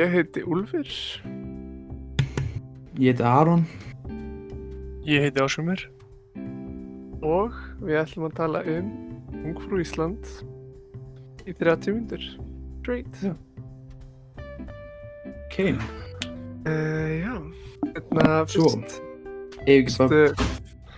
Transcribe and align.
Ég 0.00 0.08
heiti 0.14 0.42
Úlfur. 0.48 0.86
Ég 2.98 3.10
heiti 3.12 3.22
Aron. 3.22 3.66
Ég 5.04 5.20
heiti 5.26 5.42
Ásumir. 5.44 5.82
Og 7.20 7.52
við 7.84 7.98
ætlum 8.00 8.28
að 8.30 8.36
tala 8.38 8.62
um 8.64 8.88
Ungfrú 9.44 9.80
Ísland 9.82 10.24
í 11.44 11.52
30 11.58 11.92
myndur. 11.98 12.24
Straight. 12.80 13.20
Já. 13.24 13.34
Ok, 15.50 15.76
Uh, 16.60 17.08
já. 17.24 17.34
Hérna 17.94 18.44
Svo. 18.46 18.68
fyrst. 18.68 18.98
ef 19.64 20.00
ekki 20.00 20.34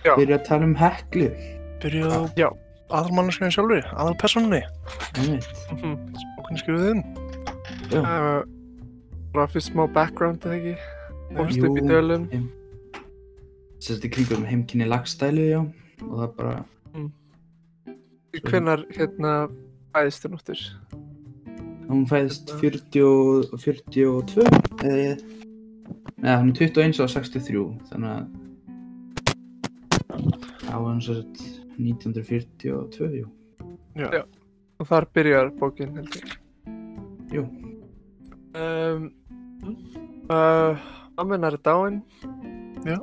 já. 0.03 0.15
byrja 0.17 0.35
að 0.35 0.43
tala 0.47 0.65
um 0.67 0.73
heklu. 0.75 1.29
Byrjuð 1.79 2.11
á 2.11 2.19
Já. 2.35 2.49
aðalmannskjöðin 2.91 3.53
sjálfur, 3.55 3.85
aðalpersonunni. 3.95 4.59
Einmitt. 5.15 5.47
mhm. 5.71 5.93
Okkur 6.41 6.57
skrifuð 6.59 6.89
inn. 6.91 7.03
Já. 7.95 8.01
Uh, 8.03 8.43
bara 9.33 9.47
fyrst 9.51 9.71
smá 9.71 9.85
background, 9.93 10.45
eða 10.45 10.59
ekki? 10.59 10.75
Fórst 11.33 11.65
upp 11.65 11.79
í 11.79 11.85
dölum. 11.87 12.27
Sérst 13.83 14.05
í 14.05 14.11
kringum 14.13 14.45
heimkynni 14.47 14.87
lagstælu, 14.87 15.47
já. 15.49 15.61
Og 16.03 16.13
það 16.13 16.27
er 16.27 16.33
bara, 16.37 16.55
Hvenær, 18.33 18.81
hérna, 18.95 19.31
fæðist 19.93 20.23
þú 20.23 20.29
náttur? 20.33 20.61
hún 21.93 22.05
fæðist 22.09 22.49
Hérna. 22.49 22.79
40 22.89 23.03
og 23.53 23.59
42, 23.59 24.45
eða 24.81 24.97
ég... 24.97 25.23
Nei, 26.23 26.35
hún 26.39 26.53
er 26.53 26.55
21 26.55 27.01
og 27.03 27.09
63, 27.11 27.65
þannig 27.91 28.09
að 28.13 28.23
það 30.63 30.77
var 30.77 30.87
hann 30.87 31.03
sérst 31.03 31.43
1942, 31.77 33.09
jú. 33.19 33.27
Já. 33.99 34.07
Já. 34.07 34.23
Og 34.81 34.89
þar 34.89 35.07
byrjar 35.13 35.51
bókin, 35.59 35.93
held 35.97 36.17
ég. 36.17 36.25
Jú. 37.33 37.43
Um, 38.53 39.09
uh, 40.29 40.77
Ammenar 41.17 41.53
er 41.53 41.61
dáin. 41.65 42.01
Já. 42.83 42.97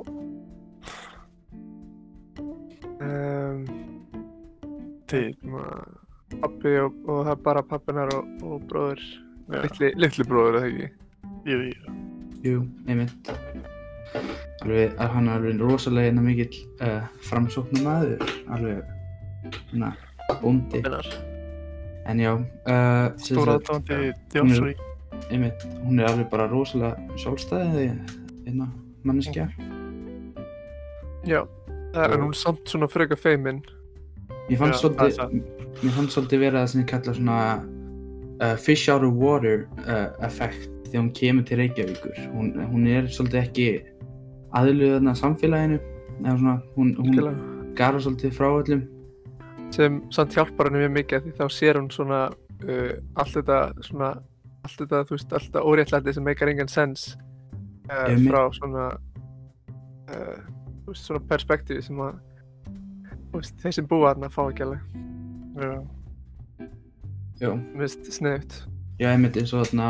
Um, 3.01 3.65
Til, 5.09 5.33
pappi 6.41 6.75
og, 6.79 6.93
og 7.09 7.25
það 7.25 7.31
er 7.33 7.41
bara 7.43 7.63
pappinar 7.65 8.13
og, 8.15 8.27
og 8.45 8.61
bróður. 8.69 9.01
Já. 9.51 9.63
Litli, 9.65 9.91
litli 9.99 10.27
bróður, 10.27 10.61
eða 10.61 10.69
ekki? 10.69 10.91
jú, 11.49 11.57
jú. 11.65 11.95
Jú, 12.41 12.61
einmitt. 12.89 13.33
Alveg, 14.61 14.93
að 15.01 15.11
hann 15.15 15.27
er 15.27 15.39
alveg 15.39 15.61
rosalega 15.61 16.11
hérna 16.11 16.23
mikill 16.25 16.61
uh, 16.85 17.09
framsóknum 17.25 17.83
maður, 17.85 18.23
alveg, 18.53 18.93
hérna, 19.49 19.91
bóndi. 20.43 20.83
Minnar. 20.85 21.11
En 22.09 22.21
já, 22.21 22.31
uh, 22.37 23.11
Stóra 23.21 23.57
sagt, 23.59 23.91
aðdáðandi, 23.91 24.90
einmitt, 25.29 25.65
hún 25.83 25.99
er 26.01 26.09
alveg 26.09 26.29
bara 26.31 26.47
rosalega 26.51 27.17
sjálfstæðið, 27.21 28.15
hérna, 28.45 28.69
manneskja. 29.07 29.47
Já. 31.27 31.43
Það 31.91 32.05
er 32.07 32.23
hún 32.23 32.33
samt 32.37 32.71
svona 32.71 32.87
freka 32.87 33.17
feimin. 33.19 33.61
Mér 34.47 34.59
fannst 34.61 34.83
Já, 34.83 34.89
það 34.95 35.07
er 35.11 36.09
svolítið, 36.13 36.39
vera 36.39 36.61
það 36.61 36.69
sem 36.71 36.81
ég 36.81 36.89
kalla 36.91 37.15
svona 37.17 37.39
uh, 38.41 38.55
fish 38.59 38.91
out 38.91 39.03
of 39.07 39.19
water 39.19 39.67
uh, 39.85 40.09
effekt 40.25 40.69
þegar 40.87 41.03
hún 41.03 41.11
kemur 41.15 41.47
til 41.47 41.59
Reykjavíkur. 41.61 42.23
Hún, 42.33 42.55
hún 42.71 42.87
er 42.89 43.11
svolítið 43.11 43.41
ekki 43.43 43.67
aðlugaðna 44.57 45.13
samfélaginu, 45.19 45.77
eða 46.23 46.39
svona, 46.39 46.57
hún, 46.75 46.95
hún 46.99 47.37
gara 47.77 48.01
svolítið 48.01 48.35
frá 48.39 48.49
öllum. 48.49 48.87
sem 49.71 50.01
samt 50.11 50.33
hjálpar 50.35 50.67
henni 50.67 50.81
mjög 50.83 50.95
mikið 50.97 51.21
því 51.25 51.33
þá 51.37 51.45
sér 51.55 51.77
hún 51.79 51.87
svona 51.93 52.21
uh, 52.27 52.91
allt 53.15 53.37
þetta 53.37 53.59
svona 53.87 54.09
allt 54.61 54.77
þetta, 54.83 55.03
þú 55.09 55.15
veist, 55.17 55.33
allt 55.33 55.47
þetta 55.49 55.63
óréttlæti 55.67 56.13
sem 56.15 56.25
meikar 56.27 56.51
engan 56.51 56.69
sens 56.71 57.11
uh, 57.89 58.11
frá 58.27 58.41
svona 58.57 58.89
uh, 60.11 60.41
þú 60.83 60.93
veist, 60.93 61.05
svona 61.07 61.23
perspektífi 61.31 61.85
sem 61.85 62.01
að 62.03 62.19
þú 63.31 63.39
veist, 63.41 63.55
þeir 63.63 63.77
sem 63.79 63.87
búa 63.89 64.11
þarna 64.11 64.31
fá 64.33 64.43
ekki 64.47 64.67
alveg 64.67 64.99
Já. 65.61 65.71
Já. 67.41 67.49
mist 67.75 68.11
sniðut 68.13 68.59
Já, 69.01 69.09
einmitt 69.15 69.37
eins 69.41 69.53
og 69.57 69.65
þarna 69.65 69.87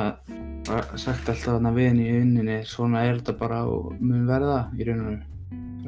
var 0.69 0.87
sagt 1.01 1.27
alltaf 1.27 1.41
þarna 1.57 1.73
við 1.75 1.87
henni 1.89 2.07
í 2.07 2.17
unninni, 2.21 2.57
svona 2.69 3.01
er 3.09 3.17
þetta 3.19 3.33
bara 3.41 3.63
og 3.67 3.91
mun 3.99 4.27
verða 4.29 4.59
í 4.77 4.85
raun 4.87 5.01
og 5.01 5.07
veru. 5.09 5.21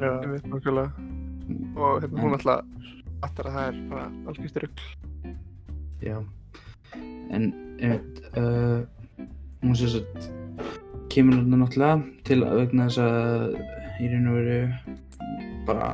Já. 0.02 0.10
einmitt 0.20 0.48
nákvæmlega 0.50 0.90
og 1.78 2.02
hérna, 2.02 2.20
hún 2.20 2.36
alltaf 2.36 2.64
fattar 3.24 3.48
að 3.48 3.56
það 3.56 3.68
er 3.70 3.82
bara 3.94 4.06
algjörst 4.28 4.62
rugg 4.64 4.84
Já. 6.04 6.18
En 7.32 7.46
einmitt, 7.80 8.22
uh, 8.38 8.84
hún 9.62 9.76
sem 9.78 9.92
sagt 9.96 10.30
kemur 11.12 11.40
þarna 11.40 11.60
náttúrulega 11.62 12.24
til 12.26 12.40
að 12.42 12.56
vegna 12.62 12.88
þess 12.88 13.02
að 13.04 13.58
í 14.02 14.08
raun 14.12 14.30
og 14.30 14.38
veru 14.40 14.62
bara 15.68 15.90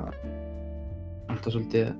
alltaf 1.30 1.52
svolítið 1.54 1.92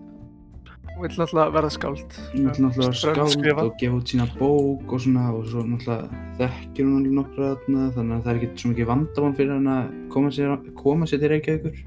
hún 1.00 1.08
vill 1.08 1.18
náttúrulega 1.18 1.52
verða 1.54 1.70
skáld. 1.70 2.16
Hún 2.32 2.46
vil 2.46 2.64
náttúrulega 2.64 2.92
Strönd 2.92 3.32
skáld 3.32 3.62
og 3.64 3.76
gefa 3.80 3.96
út 3.96 4.08
sína 4.10 4.26
bók 4.36 4.92
og 4.92 5.00
svona 5.00 5.32
og 5.32 5.46
svo 5.48 5.64
náttúrulega 5.64 6.08
þekkir 6.36 6.84
hún 6.84 6.96
alveg 6.98 7.14
nokkra 7.16 7.52
þarna 7.54 7.86
þannig 7.96 8.16
að 8.16 8.24
það 8.24 8.32
er 8.32 8.40
ekki 8.40 8.62
svo 8.62 8.72
mikið 8.72 8.90
vandamann 8.90 9.36
fyrir 9.38 9.54
hann 9.54 9.70
að 9.72 9.92
koma 10.12 10.32
sér, 10.36 10.56
koma 10.76 11.08
sér 11.08 11.22
til 11.22 11.32
Reykjavíkur. 11.32 11.84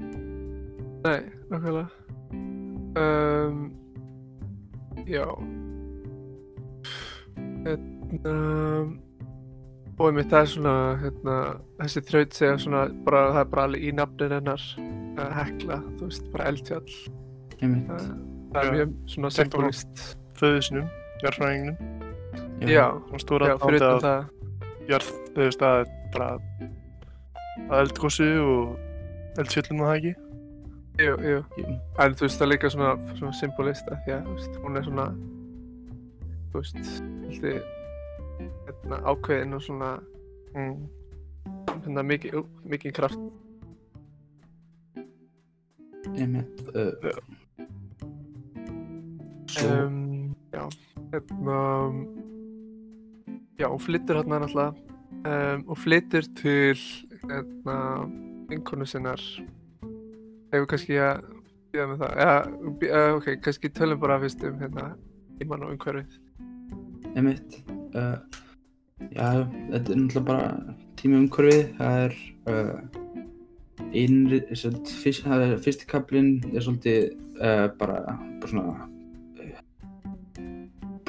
Nei, 1.04 1.20
nákvæmlega. 1.50 1.88
Um, 2.94 3.70
Já 5.04 5.26
Hérna 7.64 8.36
Og 9.94 10.08
einmitt 10.08 10.32
það 10.32 10.40
er 10.42 10.48
svona 10.50 10.74
hérna, 10.98 11.34
þessi 11.78 12.00
þraut 12.08 12.32
segja 12.34 12.54
svona 12.58 12.80
bara, 13.06 13.20
það 13.30 13.40
er 13.44 13.50
bara 13.52 13.66
alveg 13.68 13.84
í 13.86 13.92
nafnin 13.94 14.32
hennar 14.34 14.64
uh, 14.80 15.28
hekla, 15.36 15.76
þú 16.00 16.08
veist, 16.08 16.24
bara 16.32 16.48
eldfjall. 16.50 16.96
Einmitt. 17.60 17.92
uh, 17.94 18.08
það 18.54 18.64
er 18.64 18.74
mjög 18.74 18.96
svona 19.12 19.30
symbolist 19.36 20.02
Föðu 20.34 20.64
sinum, 20.66 20.88
jarðfræðingnum. 21.22 21.76
Já, 22.66 22.88
Hún 23.12 23.22
stóra 23.22 23.52
já, 23.52 23.54
fyrir 23.62 23.84
aðdáðandi 23.84 23.86
utan 23.86 23.94
að 23.94 24.02
það. 24.08 24.82
jarð, 24.90 25.12
þú 25.36 25.44
veist, 25.44 25.62
að 25.68 25.92
bara 26.16 26.28
að 26.34 27.78
eldgósi 27.84 28.28
og 28.42 29.38
eldfjöllum 29.44 29.84
og 29.84 29.90
það 29.92 30.00
ekki. 30.00 30.14
Jú, 31.04 31.14
jú, 31.30 31.38
en 32.02 32.18
þú 32.18 32.26
veist 32.26 32.42
það 32.42 32.48
er 32.48 32.50
líka 32.50 32.72
svona, 32.74 32.90
svona 33.14 33.38
symbolist 33.38 33.94
af 33.94 34.02
því 34.02 34.16
að 34.16 34.26
þú 34.26 34.34
veist, 34.40 34.58
hún 34.66 34.80
er 34.82 34.90
svona 34.90 35.06
þú 36.54 36.62
veist, 36.62 37.44
hérna, 38.64 39.00
ákveðin 39.10 39.56
og 39.58 39.62
svona 39.66 39.94
Mm. 40.54 40.86
hérna, 41.82 42.02
mikið, 42.06 42.44
mikið 42.70 42.92
kraft 42.94 43.18
Einmitt. 46.14 46.60
Uh, 46.70 46.92
Já. 47.02 47.14
svo, 49.50 49.70
um, 49.86 50.34
já, 50.54 50.62
hérna 51.10 51.58
já, 53.58 53.66
hún 53.66 53.82
flyttur 53.82 54.20
hérna 54.20 54.38
náttúrulega 54.44 54.74
um, 55.26 55.64
og 55.68 55.78
flyttur 55.78 56.22
til 56.38 56.78
hérna 57.26 57.78
vinkonu 58.48 58.86
sinnar 58.86 59.18
hefur 60.52 60.70
kannski 60.70 61.00
að 61.02 61.24
býða 61.74 61.88
með 61.90 62.04
það 62.04 62.14
uh, 62.22 63.10
ok, 63.18 63.30
kannski 63.42 63.72
tölum 63.74 63.98
bara 63.98 64.20
fyrst 64.22 64.44
um 64.46 64.60
hérna 64.62 64.92
tíman 65.40 65.66
og 65.66 65.74
umhverfið 65.74 66.20
einmitt. 67.14 67.58
Uh, 67.94 68.16
já, 69.10 69.44
þetta 69.72 69.94
er 69.94 70.00
náttúrulega 70.02 70.26
bara 70.28 70.76
tími 71.00 71.20
umhverfið. 71.22 71.62
Það 71.78 72.00
er 72.04 72.18
uh, 72.50 73.04
innri, 73.94 74.42
svolít, 74.54 74.90
fyrst, 75.02 75.26
það 75.26 75.46
er 75.46 75.54
fyrsti 75.62 75.88
kaplinn 75.90 76.34
er 76.52 76.64
svolítið 76.64 77.00
uh, 77.38 77.68
bara, 77.78 78.00
bara 78.42 78.50
svona 78.50 78.90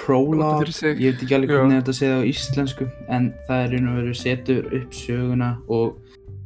sig. 0.06 1.00
ég 1.02 1.14
veit 1.14 1.24
ekki 1.24 1.36
alveg 1.38 1.50
hvernig 1.50 1.80
þetta 1.80 1.96
segja 1.98 2.18
á 2.22 2.30
íslensku 2.30 2.86
en 3.10 3.32
það 3.48 3.64
er 3.64 3.88
og 3.90 3.96
veru 4.00 4.18
setur 4.18 4.68
upp 4.78 4.94
söguna 4.94 5.50
og 5.66 5.96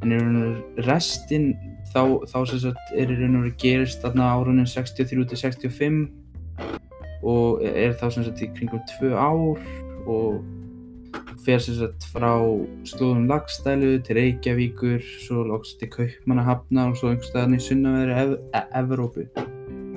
en 0.04 0.14
og 0.16 0.22
veru 0.30 0.86
restinn 0.88 1.50
þá, 1.92 2.24
þá 2.30 2.40
sem 2.48 2.62
sagt 2.64 2.94
er 2.96 3.12
og 3.12 3.20
veru 3.42 3.54
gerist 3.60 4.06
þarna 4.06 4.30
árunum 4.38 4.70
63 4.70 5.28
til 5.34 5.42
65 5.44 6.00
og 7.24 7.64
er 7.66 7.96
þá 8.00 8.08
sem 8.16 8.26
sagt 8.28 8.44
í 8.46 8.50
kringum 8.56 8.84
tvö 8.94 9.14
ár 9.16 9.60
og 10.10 10.40
fer 11.46 11.62
sem 11.64 11.78
sagt 11.80 12.06
frá 12.14 12.32
slóðum 12.88 13.28
lagstælu 13.30 13.98
til 14.06 14.20
Reykjavíkur 14.20 15.02
svo 15.26 15.46
loks 15.48 15.74
til 15.80 15.90
Kaupmannahafna 15.94 16.90
og 16.92 17.00
svo 17.00 17.14
einhverstaðan 17.14 17.58
í 17.58 17.64
sunnaveðri 17.64 18.20
ev 18.24 18.36
e 18.54 18.64
Evrópu 18.84 19.28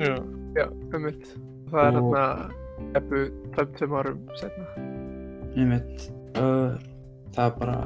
Já. 0.02 0.16
Já, 0.52 0.66
ummitt. 0.92 1.28
Það 1.70 1.86
er 1.86 1.94
hérna 1.96 2.24
ebu 2.98 3.20
tveim 3.54 3.94
árum 3.96 4.24
setna. 4.36 4.64
einmitt 5.56 6.08
uh, 6.40 6.74
það 7.34 7.44
er 7.44 7.54
bara 7.58 7.76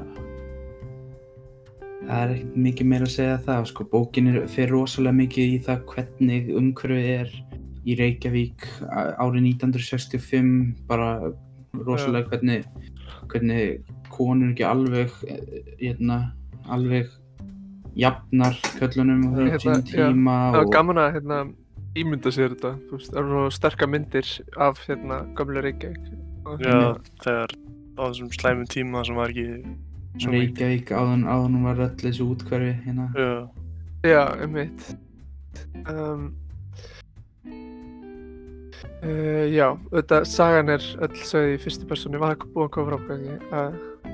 það 2.07 2.21
er 2.21 2.35
ekkert 2.37 2.57
mikið 2.67 2.91
meira 2.93 3.09
að 3.09 3.15
segja 3.17 3.39
það 3.47 3.69
sko, 3.73 3.87
bókin 3.91 4.31
er, 4.31 4.39
fer 4.51 4.71
rosalega 4.71 5.19
mikið 5.21 5.55
í 5.57 5.61
það 5.67 5.85
hvernig 5.93 6.51
umhverfið 6.61 7.11
er 7.17 7.35
í 7.87 7.97
Reykjavík 7.99 8.67
árið 8.91 9.51
1965 9.53 10.87
bara 10.89 11.33
rosalega 11.77 12.33
hvernig 12.33 12.67
hvernig 13.31 13.85
konur 14.11 14.53
ekki 14.53 14.67
alveg 14.67 15.13
hérna, 15.81 16.19
alveg 16.73 17.11
jafnar 17.97 18.57
köllunum 18.79 19.25
á 19.27 19.31
Hérna, 19.37 19.59
sínum 19.61 19.85
já, 19.87 20.09
tíma 20.11 20.37
Það 20.37 20.59
var 20.59 20.67
og 20.67 20.73
gaman 20.75 21.01
að 21.01 21.11
hérna, 21.17 21.41
ímynda 21.97 22.33
sér 22.35 22.55
þetta, 22.55 22.73
þú 22.89 22.99
veist, 22.99 23.13
það 23.13 23.21
eru 23.23 23.43
sterkar 23.57 23.93
myndir 23.93 24.33
af 24.69 24.81
hérna 24.85 25.21
gömlu 25.39 25.65
Reykjavík. 25.65 26.09
Og 26.47 26.63
Já, 26.63 26.79
þegar 27.25 27.55
á 27.97 28.03
þessum 28.05 28.33
slæmum 28.37 28.71
tíma 28.71 29.05
sem 29.09 29.19
var 29.19 29.33
ekki. 29.33 29.77
Reykjavík 30.27 30.93
áðan, 30.97 31.25
áðan 31.29 31.57
hún 31.57 31.69
var 31.69 31.85
öll 31.87 31.95
þessu 32.01 32.29
útkverfi 32.33 32.75
hérna. 32.85 33.09
Já, 33.17 33.31
Já, 34.07 34.23
um 34.45 34.53
mitt. 34.53 34.97
Um, 35.89 36.29
uh, 39.03 39.45
já, 39.53 39.69
þetta 39.93 40.21
sagan 40.29 40.73
er 40.77 40.87
öll 41.07 41.23
sögð 41.29 41.55
í 41.55 41.59
fyrstu 41.65 41.89
persónu, 41.91 42.21
var 42.23 42.37
það 42.37 42.53
búin 42.55 42.69
að 42.69 42.75
koma 42.77 42.91
fram 42.93 43.07
kannski. 43.11 43.39
Uh, 43.51 44.13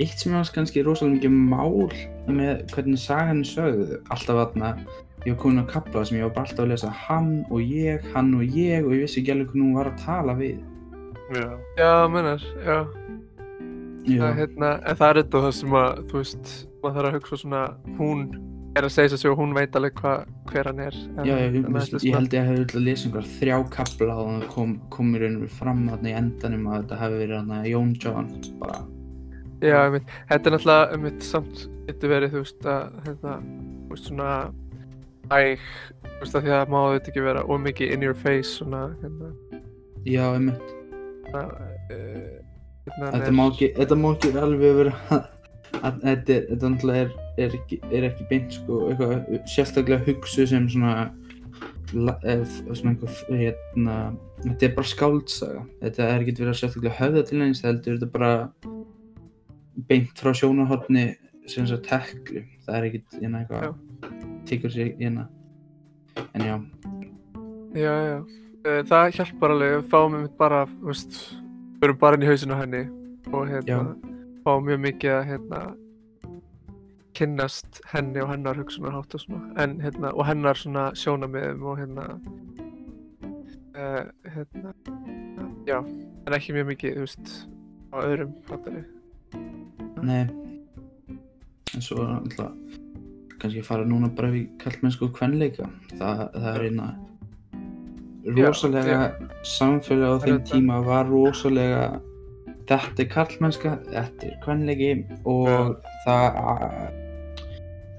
Eitt 0.00 0.22
sem 0.22 0.32
var 0.32 0.48
kannski 0.54 0.84
rosalega 0.86 1.18
mikið 1.18 1.32
mál 1.50 1.90
með 2.30 2.60
hvernig 2.72 3.00
sagan 3.02 3.42
er 3.42 3.48
sögð, 3.50 3.94
alltaf 4.14 4.38
þarna, 4.38 4.70
ég 5.26 5.34
var 5.34 5.40
komin 5.42 5.60
á 5.60 5.66
kapla 5.68 6.04
sem 6.08 6.20
ég 6.20 6.24
var 6.28 6.34
bara 6.38 6.48
alltaf 6.48 6.64
að 6.64 6.70
lesa 6.72 6.92
hann 7.08 7.32
og 7.50 7.60
ég, 7.60 8.06
hann 8.14 8.30
og 8.38 8.44
ég 8.56 8.86
og 8.86 8.94
ég 8.96 9.04
vissi 9.04 9.20
ekki 9.20 9.34
alveg 9.34 9.50
hvernig 9.52 9.66
hún 9.66 9.76
var 9.80 9.90
að 9.90 10.00
tala 10.06 10.36
við. 10.38 10.62
já, 11.34 11.48
já, 11.78 11.92
mennar, 12.08 12.46
já. 12.64 12.78
Já, 14.08 14.22
Það, 14.22 14.38
hérna, 14.38 14.68
en 14.88 14.96
það 14.96 15.10
er 15.10 15.18
þetta 15.20 15.40
það 15.44 15.52
sem 15.58 15.74
að, 15.76 15.98
þú 16.08 16.16
veist, 16.22 16.52
maður 16.80 16.94
þarf 16.96 17.08
að 17.10 17.16
hugsa 17.18 17.36
svona, 17.42 17.60
hún 17.98 18.22
er 18.78 18.86
að 18.86 18.92
segja 18.94 19.10
þessu 19.14 19.30
og 19.32 19.40
hún 19.40 19.54
veit 19.56 19.74
alveg 19.78 19.98
hva, 19.98 20.12
hver 20.50 20.68
hann 20.70 20.78
er. 20.84 20.94
en- 21.18 21.26
já, 21.26 21.34
ég, 21.34 21.48
en 21.48 21.56
ég, 21.56 21.64
þetta 21.74 22.00
ég, 22.06 22.14
held 22.14 22.32
ég 22.36 22.40
að 22.40 22.46
hef 22.50 22.58
viljað 22.60 22.84
lesa 22.86 23.08
einhver 23.08 23.28
þrjá 23.40 23.56
kapla 23.74 24.16
og 24.22 24.28
það 24.30 24.46
kom, 24.54 24.74
kom 24.94 25.10
í 25.16 25.20
raun 25.22 25.36
og 25.36 25.44
veru 25.44 25.54
fram 25.58 25.82
þarna 25.88 26.10
í 26.12 26.16
endanum 26.20 26.66
að 26.70 26.76
þetta 26.84 26.98
hefði 27.02 27.20
verið 27.24 27.36
þarna 27.40 27.60
Jón 27.72 27.92
John, 28.04 28.30
bara, 28.62 28.80
Já, 29.60 29.76
einmitt. 29.84 30.12
Þetta 30.30 30.48
er 30.48 30.54
náttúrulega, 30.54 30.84
einmitt, 30.96 31.22
samt 31.26 31.64
getur 31.86 32.12
verið, 32.14 32.30
þú 32.32 32.40
veist, 32.46 32.62
að, 32.64 32.94
hérna, 33.04 33.32
þú 33.88 33.90
veist, 33.92 34.06
svona 34.08 34.28
æg, 35.36 35.66
þú 36.06 36.20
veist, 36.22 36.36
að 36.38 36.46
því 36.46 36.54
að 36.56 36.70
má 36.72 36.78
þetta 36.94 37.10
ekki 37.12 37.24
vera 37.26 37.42
ómikið 37.44 37.92
in 37.96 38.06
your 38.06 38.14
face, 38.22 38.54
svona, 38.56 38.80
hérna, 39.02 39.32
já, 40.08 40.24
svona, 40.32 41.42
uh, 41.90 42.38
hérna, 42.86 43.10
Þetta 43.18 43.34
má 43.36 43.44
ekki, 43.50 43.68
þetta 43.76 43.98
má 44.00 44.08
ekki 44.14 44.32
alveg 44.46 44.78
vera 44.80 44.94
að 45.18 45.28
þetta 45.72 46.34
er, 46.34 46.44
þetta 46.50 46.94
er, 46.96 47.14
er, 47.46 47.56
er 47.90 48.06
ekki 48.10 48.28
beint 48.30 48.58
sko, 48.58 48.80
eitthvað 48.90 49.46
sérstaklega 49.50 50.06
hugsu 50.08 50.46
sem 50.50 50.68
svona 50.70 51.10
svona 51.90 52.92
einhver 52.92 53.16
hérna, 53.34 53.96
þetta 54.44 54.68
er 54.68 54.76
bara 54.76 54.86
skáldsaga. 54.86 55.64
Þetta 55.80 56.04
er 56.06 56.22
ekki 56.22 56.36
verið 56.38 56.52
að 56.52 56.60
sérstaklega 56.60 56.98
höfða 57.00 57.24
til 57.26 57.40
eins 57.42 57.64
heldur 57.66 57.96
þetta 57.96 58.06
er 58.06 58.14
bara 58.14 58.32
beint 59.90 60.22
frá 60.22 60.34
sjónarhorni 60.36 61.08
sem 61.48 61.64
þess 61.64 61.78
að 61.78 61.86
teklu 61.88 62.44
það 62.66 62.76
er 62.76 62.88
ekki 62.90 63.02
hérna 63.16 63.42
eitthvað 63.42 63.74
tekur 64.50 64.74
sér 64.74 64.94
hérna. 65.00 65.26
En 66.34 66.44
já, 66.46 66.56
Já, 67.70 67.92
já, 68.02 68.16
uh, 68.66 68.80
það 68.82 69.12
hjálpar 69.14 69.52
alveg, 69.54 69.76
við 69.76 69.90
fáum 69.92 70.14
einmitt 70.18 70.32
bara, 70.38 70.64
þú 70.66 70.88
veist, 70.88 71.18
við 71.78 71.84
erum 71.86 71.98
bara 72.00 72.18
inn 72.18 72.24
í 72.24 72.30
hausinu 72.30 72.56
henni 72.58 72.80
og, 73.30 73.44
hérna, 73.46 74.09
fáum 74.44 74.66
mjög 74.66 74.82
mikið 74.86 75.14
að, 75.16 75.22
hérna, 75.30 75.62
kynnast 77.18 77.80
henni 77.90 78.22
og 78.22 78.30
hennar 78.30 78.60
hugsunarhátt 78.60 79.16
og 79.18 79.24
svona, 79.24 79.50
en, 79.62 79.78
hérna, 79.82 80.12
og 80.14 80.26
hennar 80.28 80.58
svona 80.58 80.90
sjónamiðum 80.98 81.66
og, 81.66 81.80
hérna, 81.80 82.06
uh, 83.76 84.04
hérna, 84.36 84.74
já, 85.68 85.78
en 85.80 86.38
ekki 86.38 86.56
mjög 86.56 86.70
mikið, 86.74 86.96
þú 87.00 87.06
veist, 87.08 87.34
á 87.90 87.96
öðrum 88.04 88.36
fattari. 88.48 88.84
nei. 90.02 90.24
En 91.74 91.84
svo 91.84 92.02
er 92.02 92.16
náttúrulega 92.16 92.80
kannski 93.40 93.62
fara 93.64 93.84
núna 93.88 94.10
bara 94.12 94.32
í 94.36 94.42
kallmennsku 94.60 95.08
kvenleika. 95.16 95.68
Það, 95.94 96.24
það 96.34 96.50
er 96.50 96.64
eina 96.66 96.88
rosalega 98.36 98.98
samfélag 99.46 100.12
á 100.12 100.22
þeim 100.24 100.40
tíma 100.48 100.80
var 100.84 101.08
rosalega 101.08 101.84
þetta 102.70 103.02
er 103.04 103.08
kallmennska, 103.14 103.72
þetta 103.90 104.26
er 104.30 104.36
kvenleiki 104.44 104.90
og 105.28 105.76
það 106.06 106.38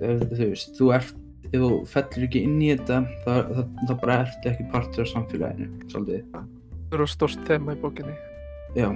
þú, 0.02 0.14
þú 0.32 0.48
veist, 0.48 0.72
þú 0.80 0.90
ert 0.98 1.18
ef 1.52 1.60
þú 1.60 1.70
fellur 1.92 2.26
ekki 2.30 2.42
inn 2.48 2.60
í 2.64 2.70
þetta 2.72 3.02
þá, 3.26 3.32
þá, 3.52 3.62
þá 3.90 3.94
bara 4.06 4.18
ertu 4.26 4.52
ekki 4.54 4.68
partur 4.72 5.04
af 5.04 5.10
samfélaginu 5.12 5.68
svolítið, 5.92 6.22
Það 6.92 6.98
eru 7.00 7.08
stórst 7.08 7.42
þema 7.48 7.74
í 7.76 7.80
bókinni. 7.82 8.14
já 8.76 8.88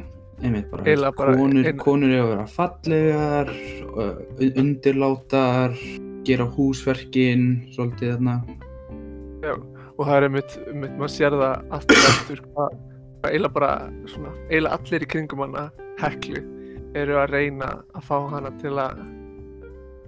einmitt 0.43 0.65
bara, 0.71 0.83
Eiginlega 0.83 1.15
bara 1.17 1.35
konur, 1.39 1.65
ein- 1.67 1.77
konur 1.79 2.09
eru 2.11 2.23
að 2.25 2.31
vera 2.33 2.47
fallegar 2.47 3.51
undirlátar 4.59 5.75
gera 6.25 6.47
húsverkin 6.55 7.45
svolítið 7.75 8.15
þarna. 8.15 8.35
Og 9.95 10.01
það 10.07 10.15
er 10.17 10.25
einmitt, 10.27 10.55
einmitt 10.67 10.95
maður 10.99 11.13
sér 11.13 11.35
það 11.39 11.75
aftur 11.77 12.01
aftur 12.09 12.41
hvað 12.49 12.77
eiginlega 13.31 13.53
bara 13.53 13.71
svona, 14.11 14.31
eiginlega 14.49 14.77
allir 14.79 15.05
í 15.05 15.09
kringum 15.15 15.39
hana 15.45 15.65
heklu 16.01 16.41
eru 16.95 17.17
að 17.19 17.29
reyna 17.35 17.69
að 17.95 18.03
fá 18.07 18.17
hana 18.31 18.51
til 18.61 18.73
að 18.79 19.03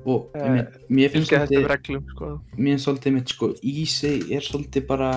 og 0.07 0.29
Eh, 0.35 0.43
einmitt, 0.45 0.75
mér 0.89 1.09
finnst 1.11 1.31
svolítið 1.33 1.65
reglum 1.67 2.03
sko. 2.13 2.27
mér 2.57 2.71
finnst 2.77 2.85
svolítið 2.87 3.13
mitt 3.17 3.29
sko 3.33 3.49
Ísi 3.63 4.11
er 4.31 4.41
svolítið 4.45 4.85
bara 4.87 5.09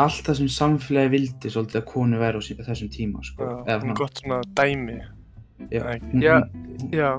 allt 0.00 0.24
það 0.26 0.38
sem 0.40 0.48
samfélagi 0.50 1.10
vildi 1.12 1.50
svolítið 1.52 1.80
að 1.82 1.88
konu 1.90 2.18
væri 2.22 2.40
á 2.40 2.42
þessum 2.66 2.88
tíma 2.94 3.20
sko 3.26 3.44
já, 3.44 3.56
Eða 3.74 3.82
hún 3.84 3.94
gott 3.98 4.22
svona 4.22 4.40
dæmi. 4.58 4.96
já, 5.70 5.82
hún, 6.00 6.22
Já. 6.22 6.40
hún, 6.40 6.90
Já, 6.92 7.10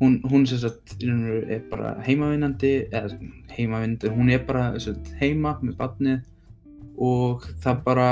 hún, 0.00 0.20
hún 0.30 0.46
sem 0.46 0.58
sagt 0.58 0.96
er 1.02 1.62
bara 1.70 1.96
heimavinnandi 2.06 2.74
eða 2.92 3.16
heimavinnandi, 3.56 4.12
hún 4.14 4.30
er 4.30 4.44
bara 4.46 4.78
sem 4.78 4.94
sagt, 4.94 5.14
heima 5.20 5.56
með 5.62 5.76
barnið 5.80 6.20
og 6.98 7.46
það 7.62 7.80
bara 7.86 8.08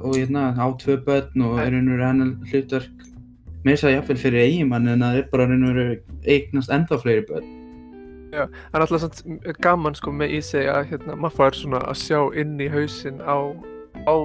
og 0.00 0.16
hérna 0.16 0.50
á 0.56 0.66
tvö 0.80 0.98
börn 1.04 1.44
og 1.44 1.60
er 1.62 1.74
veru 1.76 2.02
hennar 2.02 2.34
hlutverk. 2.50 3.06
Með 3.64 3.74
þess 3.74 3.88
að 3.88 3.94
jafnvel 3.96 4.18
fyrir 4.22 4.44
eiginmann 4.46 4.88
en 4.88 5.04
það 5.04 5.20
er 5.20 5.30
bara 5.32 5.46
veru 5.50 5.86
eignast 6.24 6.72
ennþá 6.72 7.00
fleiri 7.02 7.24
börn. 7.28 7.54
Það 8.32 8.74
er 8.74 8.84
alltaf 8.84 9.00
samt 9.04 9.48
gaman 9.64 9.96
sko 9.96 10.12
með 10.12 10.36
í 10.36 10.42
sig 10.44 10.68
að 10.68 10.90
hérna, 10.92 11.16
maður 11.16 11.36
fær 11.38 11.56
svona 11.56 11.80
að 11.88 12.02
sjá 12.02 12.20
inn 12.36 12.58
í 12.60 12.68
hausinn 12.68 13.22
á, 13.24 13.38
á 14.04 14.16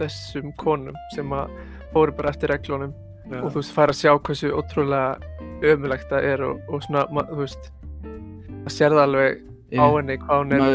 þessum 0.00 0.50
konum 0.58 0.98
sem 1.14 1.30
að 1.36 1.52
fóru 1.92 2.14
bara 2.16 2.32
eftir 2.34 2.50
reglunum. 2.50 2.94
Já, 3.30 3.38
og 3.38 3.52
þú 3.52 3.60
veist, 3.60 3.72
fær 3.72 3.92
að 3.92 4.00
sjá 4.00 4.10
hversu 4.18 4.50
ótrúlega 4.50 5.32
ömulegt 5.62 6.10
það 6.10 6.26
er 6.32 6.42
og, 6.42 6.58
og 6.68 6.82
svona, 6.84 7.04
ma, 7.14 7.22
þú 7.30 7.38
veist 7.44 7.70
að 8.66 8.74
sér 8.74 8.96
það 8.96 9.04
alveg 9.06 9.38
á 9.78 9.84
henni 9.94 10.18
hvað 10.24 10.42
hún 10.42 10.56
er 10.56 10.66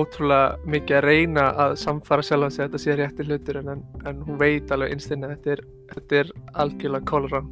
ótrúlega 0.00 0.70
mikið 0.70 0.98
að 0.98 1.06
reyna 1.08 1.46
að 1.64 1.76
samfara 1.82 2.24
sjálf 2.26 2.52
sig 2.52 2.64
að 2.64 2.68
þetta 2.68 2.82
sé 2.82 2.96
rétti 2.98 3.26
hlutur 3.28 3.60
en, 3.60 3.82
en 4.06 4.22
hún 4.26 4.40
veit 4.40 4.72
alveg 4.74 4.94
einstinni 4.94 5.28
að 5.28 5.36
þetta 5.36 5.54
er, 5.54 5.64
þetta 5.92 6.20
er 6.20 6.32
algjörlega 6.64 7.08
kólarann 7.10 7.50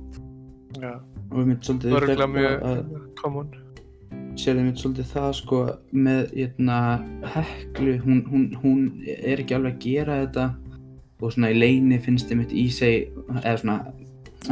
já, 0.80 0.94
og 1.30 1.36
við 1.36 1.50
myndum 1.50 1.66
svolítið 1.66 1.92
það 1.92 1.96
er 1.96 2.06
örugglega 2.06 2.32
mjög 2.36 2.64
að 2.70 2.80
common. 3.20 3.52
Sérðum 4.40 4.68
við 4.70 4.80
svolítið 4.80 5.08
það 5.12 5.30
sko 5.38 5.60
með 5.92 6.22
hérna 6.32 6.78
heklu 7.34 7.96
hún, 8.04 8.22
hún, 8.32 8.46
hún 8.62 8.82
er 9.04 9.42
ekki 9.42 9.56
alveg 9.56 9.76
að 9.76 9.84
gera 9.86 10.18
þetta. 10.22 10.46
Og 11.22 11.34
svona 11.34 11.52
í 11.52 11.58
leini 11.58 12.00
finnst 12.02 12.30
þið 12.30 12.40
mitt 12.40 12.54
í 12.56 12.64
seg 12.74 13.12
eða 13.42 13.58
svona 13.60 13.76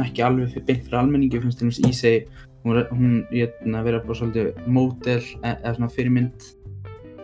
ekki 0.05 0.23
alveg 0.23 0.53
fyrir 0.53 0.67
beint 0.69 0.85
fyrir 0.85 1.01
almenningi 1.01 1.41
finnst 1.43 1.59
þið 1.59 1.67
mitt 1.67 1.89
í 1.89 1.91
seg 1.97 2.29
hún, 2.63 2.79
hún 2.93 3.15
hérna 3.33 3.81
vera 3.83 3.99
bara 4.05 4.17
svolítið 4.21 4.61
mótel 4.71 5.19
e- 5.41 5.57
eða 5.57 5.73
svona 5.75 5.91
fyrirmynd 5.91 6.47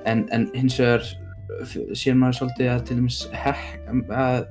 en, 0.07 0.25
en 0.35 0.47
hins 0.55 0.77
vegar 0.79 1.03
sér 1.97 2.17
maður 2.19 2.39
svolítið 2.41 2.71
að 2.73 2.81
til 2.87 2.97
dæmis 2.99 3.19
hek, 3.33 3.61
að 4.11 4.41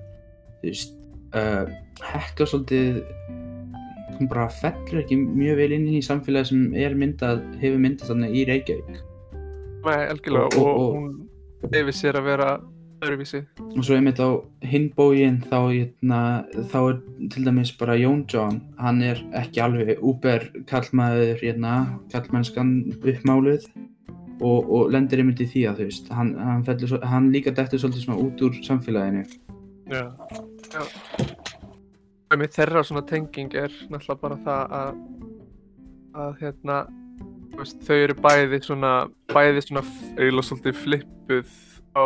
þú 0.61 0.71
veist 0.71 0.95
uh, 1.37 1.67
hekla 2.13 2.47
svolítið 2.51 3.03
hún 4.17 4.31
bara 4.31 4.47
fellur 4.49 5.03
ekki 5.03 5.19
mjög 5.21 5.59
vel 5.61 5.73
inn 5.77 5.89
í 5.93 6.01
samfélagi 6.05 6.49
sem 6.53 6.63
er 6.81 6.95
myndað, 6.97 7.43
hefur 7.61 7.83
myndað 7.83 8.13
þannig 8.15 8.39
í 8.41 8.47
Reykjavík. 8.49 9.03
Nei, 9.87 9.99
algjörlega, 10.11 10.47
Og- 10.47 10.57
og, 10.57 10.67
og- 10.67 10.81
og- 10.81 10.97
hún 10.97 11.75
hefur 11.77 11.95
sér 11.99 12.17
að 12.19 12.25
vera 12.31 12.49
öðruvísi. 13.05 13.43
Og 13.77 13.85
svo 13.85 13.95
einmitt 13.99 14.19
á 14.25 14.41
hinn 14.65 14.89
bógin 14.97 15.43
þá, 15.45 15.59
hérna, 15.69 16.21
þá 16.73 16.79
er 16.89 16.97
til 17.35 17.45
dæmis 17.45 17.75
bara 17.79 17.99
Jón 18.01 18.25
John, 18.33 18.63
hann 18.81 19.03
er 19.05 19.21
ekki 19.37 19.61
alveg 19.61 20.01
úber 20.01 20.49
kallmaður 20.67 21.37
hérna, 21.45 21.75
kallmennskan 22.11 22.73
uppmáluð 23.05 23.69
og, 24.41 24.71
og 24.71 24.91
lendir 24.93 25.23
einmitt 25.23 25.43
í 25.45 25.49
því 25.51 25.63
að 25.71 25.81
þú 25.81 25.89
veist 25.91 26.11
hann, 26.13 26.35
hann, 26.41 26.65
fellur, 26.67 26.99
hann 27.07 27.31
líka 27.35 27.55
dettur 27.57 27.83
svolítið 27.83 28.07
svona 28.07 28.23
út 28.25 28.45
úr 28.47 28.59
samfélaginu. 28.67 29.25
Já, 29.87 30.03
og 32.27 32.41
með 32.41 32.57
þeirra 32.57 32.83
svona 32.85 33.05
tenging 33.07 33.55
er 33.55 33.75
náttúrulega 33.87 34.23
bara 34.23 34.39
það 34.45 34.77
að 34.81 35.03
að 36.17 36.41
hérna 36.41 36.81
veist, 37.57 37.79
þau 37.85 37.97
eru 37.97 38.17
bæði 38.25 38.61
svona 38.65 38.93
bæði 39.33 39.63
svona 39.65 39.85
eiginlega 40.17 40.49
svolítið 40.49 40.83
flippuð 40.83 41.55
á 41.97 42.05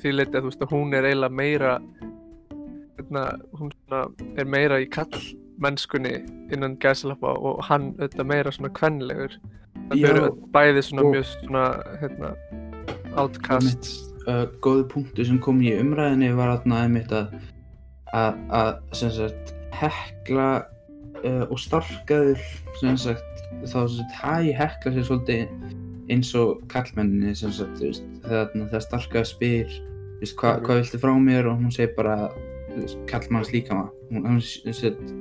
því 0.00 0.12
leiti 0.14 0.36
að 0.36 0.42
þú 0.42 0.50
veist 0.50 0.64
að 0.64 0.74
hún 0.74 0.96
er 0.96 1.08
eiginlega 1.08 1.38
meira 1.40 1.74
hérna, 2.98 3.24
hún 3.58 3.72
svona 3.74 4.04
er 4.40 4.48
meira 4.56 4.80
í 4.82 4.88
kall 4.92 5.12
mennskunni 5.58 6.14
innan 6.52 6.76
gæsalappa 6.82 7.26
og 7.38 7.62
hann 7.64 7.92
auðvitað 7.98 8.26
meira 8.26 8.50
svona 8.50 8.68
kvenlegur. 8.74 9.36
Þau 9.90 9.96
Já, 10.00 10.08
eru 10.10 10.30
bæði 10.54 10.82
svona 10.82 11.02
og- 11.04 11.14
mjög 11.14 11.24
svona 11.44 11.64
hérna, 12.00 12.34
outcast. 13.16 13.90
Uh, 14.26 14.46
góði 14.64 14.86
punktu 14.88 15.24
sem 15.26 15.38
kom 15.44 15.58
í 15.60 15.74
umræðinni 15.76 16.30
var 16.36 16.54
þarna 16.56 16.78
einmitt 16.86 17.10
að 17.12 17.34
að, 18.14 18.38
að 18.56 18.70
sem 18.96 19.10
sagt 19.12 19.50
hekla 19.76 20.46
uh, 21.24 21.44
og 21.50 21.58
starkaður 21.60 22.40
sem 22.80 22.96
sagt 22.96 23.42
þá 23.66 23.74
sem 23.84 23.98
sagt 23.98 24.14
hæ 24.22 24.54
hekla 24.56 24.94
sér 24.94 25.08
svolítið 25.10 26.08
eins 26.14 26.30
og 26.38 26.62
kallmenninni 26.72 27.34
sem 27.36 27.52
sagt 27.52 27.80
veist, 27.82 28.04
þegar, 28.24 28.80
starkaður 28.86 29.28
spyr 29.28 29.76
veist, 30.22 30.36
hva, 30.40 30.54
Mhm. 30.56 30.64
hvað 30.64 30.80
viltu 30.80 30.98
frá 31.04 31.12
mér? 31.20 31.46
Og 31.50 31.58
hún 31.60 31.72
segir 31.72 31.94
bara 31.96 32.30
kallmanns 33.06 33.52
líka 33.52 33.74
maður 33.76 33.92
hún, 34.10 34.24
hún, 34.24 34.40
sem 34.40 34.72
sagt, 34.72 35.12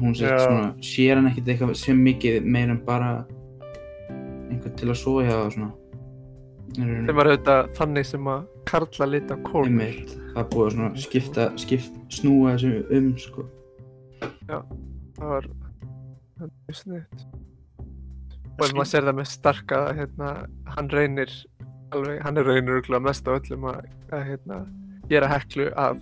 hún 0.00 0.14
Já. 0.16 0.38
svona 0.42 0.68
sér 0.84 1.18
hann 1.18 1.30
ekkert 1.30 1.52
eitthvað 1.52 1.74
sem 1.80 2.00
mikið 2.04 2.46
meir 2.46 2.72
en 2.72 2.80
bara 2.86 3.10
einhvern 4.48 4.76
til 4.78 4.90
að 4.90 5.00
soja 5.02 5.36
og 5.44 5.52
svona. 5.56 5.70
Sem 6.78 7.16
var 7.16 7.30
auðvitað 7.30 7.70
þannig 7.78 8.06
sem 8.06 8.30
að 8.30 8.46
karla 8.68 9.08
lita 9.08 9.38
konur. 9.46 9.70
Einmitt, 9.70 10.14
það 10.34 10.42
er 10.42 10.50
búið 10.52 10.82
að 10.86 11.00
skipta, 11.04 11.48
skipt, 11.60 11.98
snúa 12.12 12.54
þessu 12.56 12.84
um 12.98 13.10
sko. 13.18 13.48
það 14.48 15.28
var 15.32 15.50
það 16.38 16.50
mjög 16.52 16.80
sniðt 16.82 17.28
og 18.58 18.66
ef 18.66 18.74
maður 18.74 18.90
sér 18.90 19.06
það 19.06 19.18
með 19.20 19.28
starka 19.30 19.80
hérna, 19.94 20.30
hann 20.74 20.88
reynir 20.90 21.34
alveg, 21.94 22.22
hann 22.24 22.40
er 22.40 22.48
reynir 22.48 23.00
mest 23.04 23.28
á 23.30 23.36
öllum 23.36 23.68
að, 23.70 23.84
að 24.10 24.24
hérna, 24.32 24.58
gera 25.10 25.30
heklu 25.30 25.68
af 25.78 26.00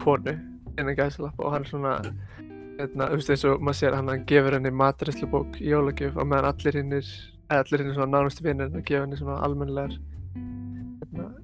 konu 0.00 0.36
innan 0.78 0.96
gæðslapp 0.96 1.40
og 1.42 1.52
hann 1.52 1.66
svona 1.68 1.98
hérna, 2.80 3.10
þú 3.10 3.20
veist 3.20 3.34
eins 3.34 3.44
og 3.48 3.64
maður 3.64 3.78
sér 3.80 3.96
hann, 3.98 4.10
hann 4.12 4.24
gefur 4.30 4.56
henni 4.56 4.72
matræslubók 4.74 5.60
í 5.60 5.70
jólagjöf 5.70 6.16
á 6.16 6.24
meðan 6.24 6.50
allir 6.50 6.80
hinnir 6.80 7.12
eða 7.50 7.60
allir 7.64 7.84
hinnir 7.84 7.98
svona 7.98 8.14
nánustu 8.16 8.46
vinnir 8.46 8.70
að 8.70 8.86
gefa 8.88 9.04
henni 9.04 9.20
svona 9.20 9.40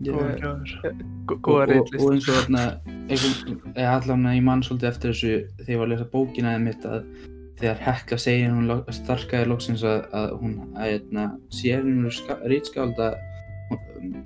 og, 0.07 1.39
góða 1.43 1.79
og, 1.81 1.95
og 1.99 2.13
eins 2.15 2.29
og 2.29 2.37
þarna 2.37 2.65
eða 3.11 3.95
allan 3.97 4.29
að 4.31 4.37
ég 4.37 4.45
mann 4.47 4.63
svolítið 4.67 4.91
eftir 4.91 5.13
þessu 5.13 5.33
þegar 5.63 5.73
ég 5.73 5.81
var 5.81 5.89
að 5.89 5.93
lesa 5.95 6.09
bókina 6.13 6.53
eða 6.55 6.65
mitt 6.67 6.87
að 6.87 7.01
þegar 7.57 7.83
Hekla 7.87 8.19
segir 8.21 8.53
hún 8.53 8.71
starkaði 8.93 9.51
loksins 9.51 9.85
að, 9.87 10.05
að 10.13 10.35
hún 10.43 10.57
að 10.77 10.91
hérna, 10.93 11.27
sér 11.55 11.85
hún 11.87 12.11
rýtskáld 12.53 13.01
að 13.01 13.17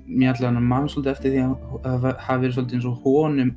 mér 0.05 0.35
allan 0.35 0.59
að 0.59 0.67
mann 0.73 0.89
svolítið 0.91 1.13
eftir 1.15 1.35
því 1.35 1.45
að 1.45 2.03
það 2.05 2.25
hafi 2.27 2.41
verið 2.43 2.57
svolítið 2.57 2.77
eins 2.77 2.89
og 2.91 3.05
honum 3.05 3.53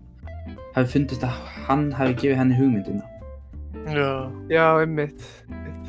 hafi 0.77 0.93
fundist 0.95 1.27
að 1.27 1.43
hann 1.67 1.91
hafi 1.99 2.17
gefið 2.23 2.41
henni 2.41 2.61
hugmyndina 2.61 3.04
Já, 3.85 4.31
Já, 4.49 4.67
einmitt 4.81 5.23
einmitt. 5.51 5.89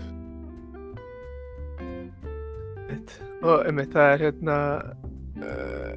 einmitt. 2.89 3.13
og 3.45 3.61
einmitt, 3.67 3.93
það 3.93 4.13
er 4.15 4.23
hérna 4.25 4.57
uh, 5.41 5.93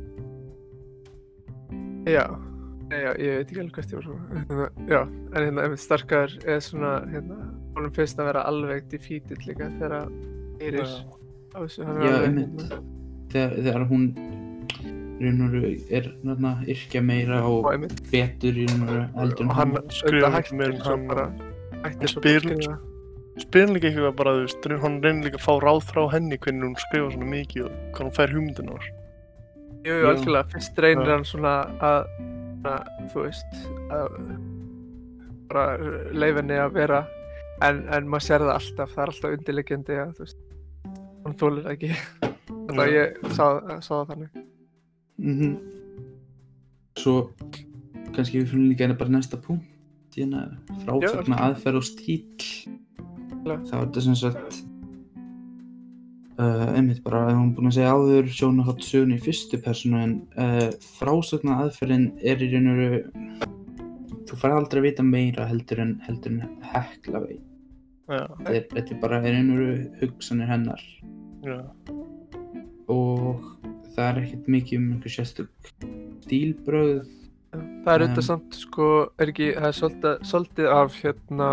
já 2.09 2.27
Nei, 2.89 3.03
já, 3.05 3.11
ég 3.21 3.35
veit 3.37 3.51
ekki 3.51 3.61
alveg 3.61 3.75
hvert 3.77 3.91
ég 3.93 3.99
var 3.99 4.05
svo 4.07 4.15
hérna, 4.33 4.67
já, 4.89 5.01
en 5.05 5.43
hérna, 5.45 5.65
einmitt, 5.67 5.83
starkar 5.83 6.33
er 6.49 6.63
svona, 6.65 6.93
hérna, 7.13 7.37
honum 7.77 7.93
finnst 7.93 8.21
að 8.23 8.31
vera 8.31 8.45
alveg 8.49 8.87
defeated 8.93 9.43
líka 9.45 9.69
þegar 9.75 9.97
að 9.99 10.15
heyrir 10.63 10.87
já. 10.87 11.03
á 11.53 11.59
þessu 11.67 11.83
Já, 11.85 11.91
alveg, 11.93 12.25
einmitt. 12.31 12.79
þegar, 13.35 13.59
þegar 13.59 13.85
hún 13.91 14.07
í 15.19 15.27
raun 15.27 15.45
og 15.45 15.53
veru 15.59 15.75
er 15.99 16.09
þarna 16.23 16.55
yrkja 16.71 17.01
meira 17.05 17.43
og 17.51 17.69
betur 18.13 18.55
í 18.63 18.67
raun 18.71 18.87
og 18.87 19.21
heldur 19.21 19.45
og 19.45 19.51
en 19.51 19.57
hann 19.59 20.41
ekki 20.41 20.59
meira 20.63 20.73
en 20.79 20.83
hann 20.87 21.07
bara 21.79 21.89
og- 21.89 21.99
hættir 21.99 22.13
svo 22.13 22.21
spyr- 22.23 22.45
bara 22.45 22.55
að 22.55 22.63
skrifa 22.63 22.79
Spyr 23.39 23.61
hann 23.67 23.75
líka 23.77 23.87
eitthvað 23.87 24.17
bara, 24.19 24.31
þú 24.35 24.41
veist, 24.43 24.65
hann 24.83 24.97
reynir 25.03 25.25
líka 25.29 25.39
að 25.39 25.45
fá 25.47 25.53
ráð 25.63 25.85
frá 25.87 26.01
henni 26.11 26.39
hvernig 26.43 26.65
hún 26.67 26.81
skrifa 26.83 27.11
svona 27.15 27.29
mikið 27.31 27.65
og 27.69 27.77
hvað 27.95 28.03
hún 28.09 28.17
fær 28.17 28.33
hugmyndina 28.35 28.73
á. 28.75 28.79
Jú, 29.87 29.95
jú, 29.95 30.09
algjörlega, 30.11 30.49
fyrst 30.55 30.81
reynir 30.83 31.13
hann 31.13 31.25
svona 31.25 31.53
að, 31.79 32.09
að 32.67 32.89
þú 33.13 33.23
veist, 33.29 33.61
að 33.95 34.09
bara 35.53 35.67
leifa 36.19 36.43
henni 36.43 36.59
að 36.59 36.75
vera, 36.81 36.99
en, 37.63 37.85
en 37.95 38.11
maður 38.11 38.27
sér 38.27 38.43
það 38.43 38.53
alltaf, 38.57 38.91
það 38.97 39.05
er 39.05 39.13
alltaf 39.15 39.37
undirlegjandi 39.39 40.01
að, 40.03 40.11
þú 40.19 40.27
veist, 40.27 40.43
hann 41.29 41.39
þólir 41.45 41.63
það 41.69 41.77
ekki. 41.77 41.93
Þannig 42.69 42.83
að 42.85 42.95
ég 42.97 43.33
sá, 43.39 43.47
sá 43.87 43.93
það 43.95 44.07
þannig. 44.11 44.43
Mhm. 45.23 45.55
Svo 46.99 47.15
kannski 48.17 48.43
við 48.43 48.51
fyrir 48.51 48.67
líka 48.73 48.89
einu 48.89 48.99
bara 48.99 49.15
næsta 49.15 49.39
punkt 49.39 49.63
hérna 50.23 50.47
frásagna 50.85 51.43
aðferð 51.49 51.81
og 51.81 51.87
stíl 51.89 52.23
þá 53.45 53.53
er 53.55 53.85
þetta 53.87 54.05
sem 54.05 54.17
sagt 54.19 54.61
uh, 56.39 56.69
einmitt 56.75 57.03
bara 57.05 57.27
ef 57.31 57.39
hún 57.39 57.53
búin 57.57 57.71
að 57.71 57.79
segja 57.79 57.95
áður 57.97 58.33
sjónu 58.39 58.67
hátt 58.69 58.87
sögun 58.87 59.17
í 59.17 59.21
fyrstu 59.23 59.61
personu 59.65 60.03
en 60.05 60.17
uh, 60.41 60.69
frásagna 60.99 61.63
aðferðin 61.65 62.11
er 62.21 62.43
í 62.45 62.51
raun 62.55 62.73
og 62.73 62.83
veru 62.83 63.05
þú 64.29 64.41
fær 64.43 64.59
aldrei 64.59 64.83
að 64.83 64.89
vita 64.91 65.07
meira 65.07 65.49
heldur 65.49 65.85
en 65.85 65.95
heldur 66.05 66.37
en 66.37 66.59
hekla 66.75 67.25
veit 67.25 67.45
Já, 68.09 68.25
þetta 68.25 68.53
er, 68.57 68.67
þetta 68.73 68.95
er 68.95 69.01
bara 69.03 69.19
í 69.21 69.31
raun 69.35 69.51
og 69.53 69.59
veru 69.61 69.81
hugsanir 70.01 70.49
hennar. 70.49 70.85
Já, 71.45 71.59
og 72.89 73.43
það 73.93 74.07
er 74.07 74.21
ekkert 74.23 74.47
mikið 74.55 74.81
um 74.81 74.87
einhver 74.95 75.13
sérstök 75.13 75.73
stílbröð 76.25 77.03
Það 77.53 77.95
er 77.95 78.03
auðvitað 78.03 78.19
Um, 78.19 78.27
samt, 78.27 78.57
sko, 78.61 78.87
er 79.17 79.31
ekki, 79.33 79.49
það 79.57 79.69
er 79.69 79.77
svolítið, 79.79 80.17
svolítið 80.29 80.71
af, 80.75 80.97
hérna, 81.01 81.49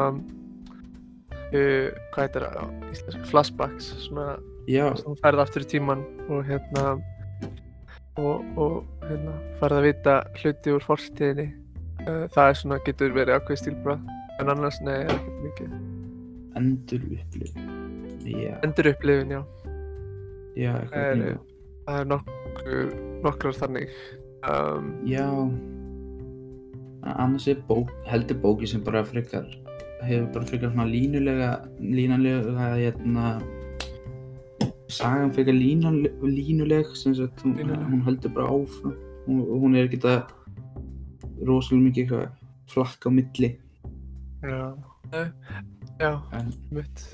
uh, 1.56 1.88
hvað 2.12 2.22
heitir 2.26 2.46
það 2.46 2.58
á 2.60 2.66
íslensku, 2.92 3.28
flashbacks, 3.32 3.92
svona, 4.04 4.26
já, 4.68 4.86
sem 5.00 5.08
þú 5.08 5.16
færð 5.24 5.44
aftur 5.46 5.64
í 5.64 5.70
tíman 5.72 6.04
og 6.28 6.42
hérna 6.50 6.84
og, 8.20 8.44
og 8.60 9.06
hérna 9.06 9.36
færð 9.62 9.80
að 9.80 9.88
vita 9.88 10.18
hluti 10.42 10.76
úr 10.76 10.84
fortíðinni. 10.84 11.48
Uh, 12.04 12.26
það 12.36 12.50
er 12.50 12.60
svona, 12.60 12.82
getur 12.86 13.16
verið 13.16 13.40
ákveð 13.40 13.62
stílbrað 13.64 14.12
en 14.42 14.52
annars 14.52 14.82
nei, 14.84 14.98
er 15.06 15.16
ekkert 15.16 15.40
mikið. 15.46 15.78
Endur 16.60 17.08
upplif 17.16 17.56
já, 18.26 18.54
endur 18.66 18.92
upplifin, 18.92 19.32
já, 19.32 19.42
já, 20.56 20.72
Það 20.92 21.08
eitthvað 21.08 21.40
það 21.86 22.00
er 22.02 22.12
nokkur 22.12 22.94
nokkrar 23.24 23.58
þannig. 23.62 23.98
Um, 24.46 24.92
já 25.10 25.26
annars 27.06 27.48
er 27.48 27.62
bók, 27.68 27.92
heldur 28.10 28.38
bóki 28.42 28.68
sem 28.68 28.84
bara 28.84 29.04
frekar 29.06 29.46
hefur 30.06 30.28
bara 30.34 30.46
frekar 30.46 30.72
svona 30.72 30.88
línulega 30.90 31.52
línulega 31.80 32.70
hérna 32.76 33.40
sagan 34.88 35.34
frekar 35.34 35.54
línuleg, 35.54 36.14
línuleg 36.22 36.96
sem 36.96 37.16
sagt 37.16 37.44
hún, 37.44 37.58
hún 37.92 38.02
heldur 38.06 38.34
bara 38.34 38.48
áfram. 38.48 38.96
Hún, 39.26 39.46
hún 39.62 39.76
er 39.76 39.88
ekkert 39.88 40.06
að 40.06 41.46
rosalega 41.46 41.88
mikið 41.88 42.04
eitthvað 42.04 42.26
flakka 42.70 43.10
á 43.10 43.12
milli. 43.14 43.52
Já. 44.46 44.76
já, 46.00 46.12
en 46.34 46.54
mitt 46.72 47.06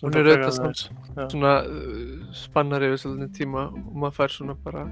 Hún 0.00 0.16
er 0.16 0.30
auðvitað 0.30 1.28
svona 1.28 1.50
uh, 1.68 2.20
spannar 2.32 2.84
yfir 2.86 3.02
svolítið 3.02 3.32
tíma 3.36 3.66
og 3.68 3.96
maður 4.00 4.14
fær 4.16 4.32
svona 4.32 4.54
bara 4.64 4.86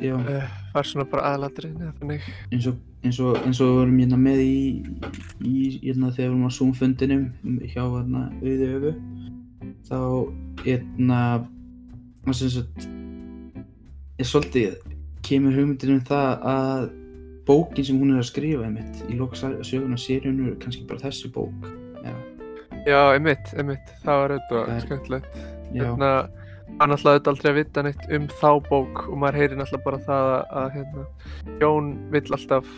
uh, 0.00 0.60
fær 0.74 0.86
svona 0.86 1.08
bara 1.10 1.32
aðalatriðin 1.32 1.82
eða 1.86 1.96
þannig. 2.00 2.28
Eins 2.52 2.70
og 2.70 2.78
eins 3.04 3.18
og, 3.22 3.38
eins 3.46 3.60
og 3.62 3.70
við 3.70 3.76
vorum 3.78 3.98
hérna 4.02 4.18
með 4.20 4.40
í, 4.42 4.58
í 5.46 5.54
hérna 5.84 6.10
þegar 6.14 6.32
við 6.32 6.32
vorum 6.32 6.50
á 6.50 6.56
Zoom 6.56 6.72
fundinum 6.74 7.26
hjá 7.62 7.82
hérna 7.84 8.24
auði 8.42 8.70
öfu 8.74 8.92
þá 9.88 9.98
hérna 10.64 11.20
að 11.28 12.34
sem 12.38 12.50
sagt 12.56 12.88
er 14.18 14.26
svolítið 14.26 14.80
kemur 15.26 15.54
hugmyndir 15.54 15.94
um 15.94 16.00
það 16.08 16.48
að 16.52 16.88
bókin 17.48 17.86
sem 17.86 18.00
hún 18.00 18.16
er 18.16 18.22
að 18.22 18.30
skrifa 18.32 18.66
einmitt 18.66 19.04
í 19.08 19.18
lok 19.18 19.38
söguna 19.38 19.98
seríunu 20.00 20.50
er 20.50 20.58
kannski 20.60 20.84
bara 20.88 21.06
þessi 21.06 21.30
bók 21.32 21.70
já, 22.02 22.12
já, 22.82 23.00
einmitt, 23.14 23.54
einmitt, 23.54 23.94
það 24.02 24.24
var 24.24 24.34
auðvitað 24.36 24.68
Það 24.72 24.84
skemmtilegt. 24.88 25.40
Já, 25.76 25.88
hérna, 26.68 26.78
hann 26.78 26.90
náttúrulega 26.92 27.18
auðvitað 27.18 27.32
aldrei 27.32 27.50
að 27.50 27.58
vita 27.58 27.82
neitt 27.82 28.04
um 28.14 28.28
þá 28.28 28.50
bók 28.68 29.00
og 29.08 29.18
maður 29.18 29.38
heyrir 29.40 29.58
náttúrulega 29.58 29.84
bara 29.84 30.00
það 30.06 30.28
að, 30.34 30.44
að 30.60 30.70
hérna, 30.76 31.06
Jón 31.60 31.90
vill 32.12 32.32
alltaf 32.32 32.68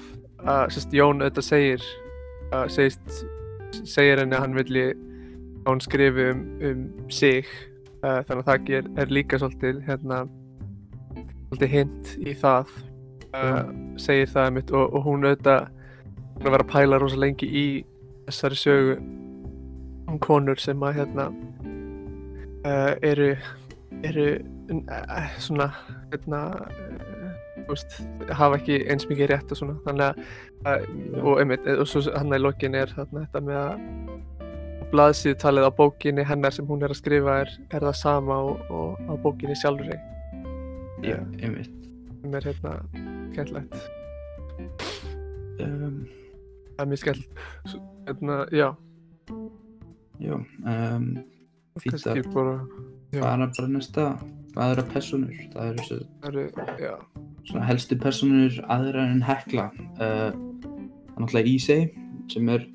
að, 0.45 0.65
sérst, 0.75 0.93
Jón 0.93 1.23
auðvitað 1.23 1.45
segir 1.45 1.89
að 2.51 2.71
segist, 2.75 3.25
segir 3.85 4.21
henni 4.21 4.37
að 4.37 4.45
hann 4.47 4.57
vilji 4.59 4.87
að 5.61 5.73
hún 5.73 5.83
skrifi 5.85 6.29
um, 6.33 6.45
um 6.71 7.11
sig 7.11 7.47
uh, 8.05 8.23
þannig 8.27 8.41
að 8.41 8.47
það 8.49 8.73
er, 8.79 8.89
er 8.97 9.13
líka 9.13 9.39
svolítið 9.39 9.83
hérna 9.87 10.23
svolítið 11.51 11.75
hint 11.75 12.15
í 12.25 12.35
það 12.39 12.73
uh, 13.35 13.69
segir 14.01 14.31
það 14.31 14.53
mitt 14.57 14.73
og, 14.73 14.95
og 14.95 15.07
hún 15.07 15.29
auðvitað 15.29 15.69
að 16.41 16.51
vera 16.55 16.65
að 16.65 16.73
pæla 16.73 17.01
rosa 17.01 17.21
lengi 17.21 17.47
í 17.47 17.67
þessari 18.31 18.57
sögu 18.57 18.99
um 20.11 20.19
konur 20.23 20.59
sem 20.59 20.81
að 20.83 21.03
hérna 21.03 21.29
uh, 22.65 22.95
eru 23.03 23.35
eru 24.07 24.27
uh, 24.73 25.31
svona 25.39 25.71
hérna 26.13 26.43
þú 27.61 27.75
veist, 27.75 27.97
hafa 28.35 28.59
ekki 28.59 28.81
eins 28.91 29.07
mikið 29.11 29.33
rétt 29.33 29.53
og 29.53 29.61
svona 29.61 29.77
þannig 29.85 30.07
að, 30.67 30.87
og 31.23 31.41
einmitt, 31.43 31.67
og 31.75 31.87
svo 31.89 32.03
hann 32.15 32.35
í 32.35 32.41
lokin 32.41 32.77
er 32.79 32.93
þarna 32.97 33.27
þetta 33.27 33.43
með 33.47 33.61
að 33.61 34.21
blaðsíðu 34.91 35.39
talið 35.39 35.69
á 35.71 35.73
bókinni 35.79 36.25
hennar 36.27 36.55
sem 36.55 36.67
hún 36.67 36.83
er 36.83 36.95
að 36.95 36.99
skrifa 36.99 37.37
er, 37.45 37.53
er 37.71 37.85
það 37.87 37.99
sama 38.01 38.39
og, 38.49 38.63
og 38.75 38.99
á 39.07 39.13
bókinni 39.23 39.55
sjálfri. 39.59 39.99
Já, 41.07 41.19
einmitt. 41.41 41.77
sem 42.21 42.35
er 42.35 42.49
hérna 42.51 42.73
skemmtilegt. 43.33 43.77
Um, 45.61 46.01
það 46.77 46.83
er 46.85 46.91
mjög 46.91 47.23
Svo, 47.71 47.81
hérna, 48.09 48.39
já, 48.51 48.69
já, 50.21 50.35
um, 50.35 51.07
fínt 51.79 52.07
að 52.11 52.23
bara 52.35 52.55
fara 53.15 53.49
bara 53.51 53.69
næsta 53.71 54.07
aðra 54.59 54.85
personur. 54.91 55.35
Það 55.55 55.69
eru 55.71 55.87
svo, 55.87 55.99
það 56.23 56.41
eru, 56.43 57.65
helstu 57.69 57.99
personur 58.01 58.61
aðra 58.71 59.07
en 59.13 59.23
Hekla. 59.25 59.71
Uh, 60.01 60.31
er 61.15 61.21
náttúrulega 61.21 61.53
Ísei 61.55 61.81
sem 62.31 62.49
er, 62.53 62.67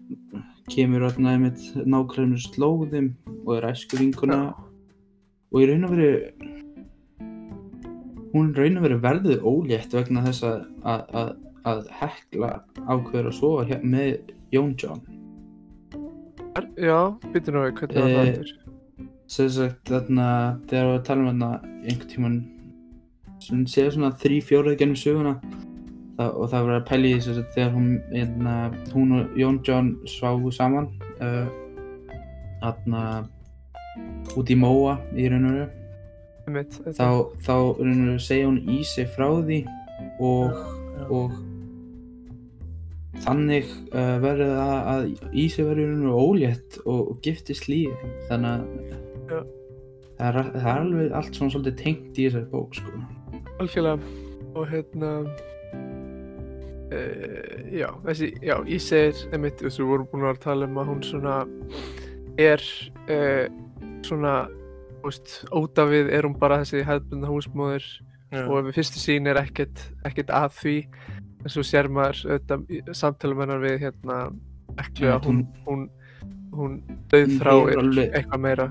kemur 0.71 1.05
þarna 1.05 1.35
einmitt 1.35 1.65
nákvæmur 1.85 2.41
slóðum 2.41 3.11
og 3.45 3.57
er 3.59 3.67
æsku 3.69 3.99
vinkuna 3.99 4.39
Já. 4.41 4.53
og 5.53 5.61
í 5.61 5.67
raun 5.69 5.85
og 5.85 5.93
veru 5.93 6.09
hún 8.33 8.49
raun 8.57 8.79
og 8.79 8.87
veru 8.87 8.97
verður 9.03 9.45
ólétt 9.45 9.93
vegna 9.95 10.25
þess 10.25 10.47
að, 10.47 10.65
að, 10.83 11.03
að, 11.21 11.29
að 11.71 11.83
Hekla 12.01 12.51
ákveður 12.81 13.29
að 13.29 13.37
sofa 13.37 13.67
hér 13.69 13.85
með 13.85 14.33
Jón 14.55 14.73
John. 14.81 15.05
já, 16.79 16.99
nú 17.55 17.63
við, 17.65 17.73
hvernig 17.79 18.01
var 18.01 18.11
það 18.15 18.29
Eh, 18.35 18.64
sagt 19.55 19.89
þarna 19.89 20.25
þegar 20.69 20.91
við 20.91 21.03
talum 21.07 21.29
þarna 21.31 21.51
einhvern 21.85 22.09
tíman 22.11 22.35
sem 23.45 23.63
séu 23.69 23.91
svona 23.93 24.11
þrý 24.21 24.37
fjórið 24.45 24.77
gennum 24.79 24.97
söguna 24.99 25.35
það, 26.17 26.29
og 26.29 26.49
það 26.51 26.67
var 26.67 26.75
að 26.79 26.85
pæla 26.89 27.09
í 27.09 27.15
þess 27.17 27.31
að 27.41 27.47
þegar 27.55 27.71
hún, 27.75 27.87
hérna, 28.13 28.53
hún 28.93 29.15
og 29.19 29.39
Jón 29.39 29.57
John 29.67 29.89
sváfu 30.09 30.51
saman 30.55 30.87
uh, 31.19 31.47
þarna 32.61 33.01
út 34.37 34.49
í 34.51 34.57
Móa 34.59 34.97
í 35.15 35.27
raun 35.31 35.49
og 35.49 35.57
þetta- 35.57 36.93
þá, 36.93 37.07
þá 37.47 37.53
raun 37.81 38.05
veru 38.05 38.19
segja 38.21 38.47
hún 38.49 38.61
í 38.69 38.79
sig 38.85 39.09
frá 39.15 39.27
því 39.41 39.59
og, 40.21 40.63
og 41.09 41.35
þannig 43.25 43.69
uh, 43.95 44.17
verður 44.23 44.51
það 44.59 44.89
að 44.93 45.05
í 45.33 45.45
sig 45.49 45.65
verður 45.67 45.89
raun 45.91 46.03
veru 46.05 46.23
ólétt 46.29 46.79
og, 46.85 47.01
og 47.13 47.19
giftist 47.25 47.67
lífi. 47.71 48.11
Þannig 48.29 48.51
að 48.51 49.03
Já. 49.29 49.39
það 50.19 50.27
er, 50.29 50.49
það 50.55 50.69
er 50.71 50.79
alveg 50.81 51.15
allt 51.19 51.35
svona 51.39 51.53
svolítið 51.55 51.77
tengt 51.83 52.19
í 52.21 52.27
þessari 52.29 52.49
bók 52.51 52.75
sko. 52.77 53.03
algjörlega 53.59 53.97
og 54.55 54.69
hérna 54.71 55.11
uh, 56.91 57.55
já, 57.75 57.89
þessi, 58.05 58.29
já, 58.45 58.55
ég 58.69 58.83
segir 58.83 59.23
einmitt, 59.35 59.59
þess 59.63 59.79
að 59.79 59.83
við 59.85 59.91
vorum 59.93 60.09
búin 60.11 60.27
að 60.29 60.41
tala 60.45 60.69
um 60.69 60.79
að 60.81 60.89
hún 60.91 61.03
svona 61.05 61.35
er 62.41 62.63
uh, 63.09 63.45
svona, 64.05 64.33
veist, 65.05 65.37
óta 65.55 65.85
við 65.89 66.11
er 66.15 66.27
hún 66.27 66.37
bara 66.39 66.61
þessi 66.63 66.83
hefðbundna 66.87 67.31
húsmóðir 67.31 67.85
Já. 68.33 68.41
og 68.49 68.65
við 68.67 68.73
fyrstu 68.79 68.99
sín 68.99 69.29
er 69.31 69.37
ekkert, 69.39 69.83
ekkert 70.07 70.31
að 70.33 70.55
því 70.57 70.77
en 71.45 71.51
svo 71.53 71.61
sér 71.63 71.87
maður 71.93 72.23
auðvitað 72.25 72.63
í 72.73 72.79
samtalum 72.97 73.43
hennar 73.43 73.61
við 73.63 73.77
hérna 73.85 74.17
Já, 74.99 75.13
að 75.15 75.27
hún, 75.29 75.43
hún, 75.67 75.83
hún 76.51 76.73
hefur 77.13 77.77
alveg- 77.79 78.11
eitthvað 78.17 78.41
meira 78.43 78.65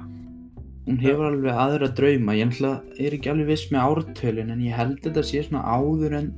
hún 0.85 1.01
hefur 1.01 1.31
alveg 1.31 1.61
aðra 1.65 1.89
drauma. 1.97 2.37
Ég 2.37 2.55
er 2.61 3.17
ekki 3.17 3.31
alveg 3.33 3.51
viss 3.55 3.71
með 3.73 3.87
ártölin 3.89 4.53
en 4.53 4.65
ég 4.65 4.77
held 4.77 5.01
þetta 5.05 5.25
sé 5.25 5.45
svona 5.47 5.65
áður 5.65 6.19
en 6.21 6.33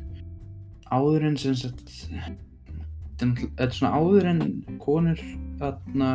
áður 0.94 1.26
en 1.30 1.38
sem 1.40 1.56
sagt 1.58 1.88
þetta 1.90 3.26
er 3.26 3.32
þetta 3.36 3.64
er 3.64 3.74
svona 3.74 3.98
áður 3.98 4.28
en 4.30 4.42
konur 4.82 5.22
þarna 5.58 6.10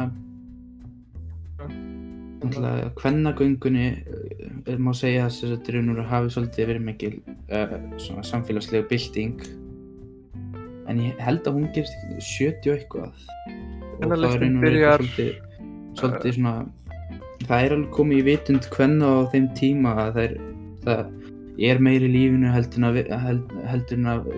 náttúrulega 2.42 2.92
kvennagöngunni 2.98 3.88
uh, 4.02 4.78
má 4.82 4.92
segja 4.98 5.28
að 5.28 5.36
þess 5.36 5.56
að 5.58 5.66
drunur 5.68 6.04
hafi 6.10 6.32
svolítið 6.34 6.72
verið 6.72 6.86
mikil 6.88 7.12
uh, 7.54 7.76
svona 8.02 8.24
samfélagslega 8.26 8.88
bylting. 8.90 9.44
En 10.90 11.02
ég 11.04 11.20
held 11.22 11.46
að 11.48 11.60
hún 11.60 11.68
gerist 11.76 11.94
70 12.32 12.72
og 12.72 12.80
eitthvað. 12.80 13.26
Og 14.02 14.08
það 14.08 14.26
er 14.32 14.46
byrjar- 14.64 15.04
svolítið, 15.04 15.36
svolítið 16.00 16.38
svona 16.40 16.56
það 17.48 17.66
er 17.66 17.76
alveg 17.76 17.92
komið 17.96 18.22
í 18.22 18.26
vitund 18.30 18.68
hvenna 18.74 19.10
á 19.10 19.20
þeim 19.34 19.48
tíma 19.58 19.96
að 20.06 20.12
það 20.16 20.24
er, 20.24 20.36
það 20.86 21.02
er 21.72 21.82
meiri 21.84 22.10
lífinu 22.12 22.52
heldur 22.54 22.82
en 22.82 22.88
að, 22.90 23.00
held, 23.26 23.56
heldur 23.70 24.00
en 24.00 24.12
að 24.12 24.30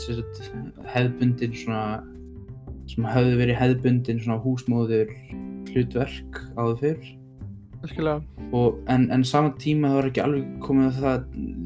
sagt, 0.00 0.42
hefðbundin 0.94 1.56
svona 1.56 1.84
sem 2.90 3.08
hafði 3.08 3.40
verið 3.40 3.60
hefðbundin 3.60 4.22
svona 4.22 4.38
húsmóður 4.42 5.10
hlutverk 5.72 6.40
áður 6.58 6.78
fyrr. 6.82 7.10
Og, 8.54 8.78
en, 8.92 9.08
en 9.14 9.24
saman 9.26 9.56
tíma 9.58 9.90
það 9.90 9.98
var 9.98 10.08
ekki 10.10 10.22
alveg 10.22 10.50
komið 10.62 10.88
að 10.88 10.98
það 11.02 11.22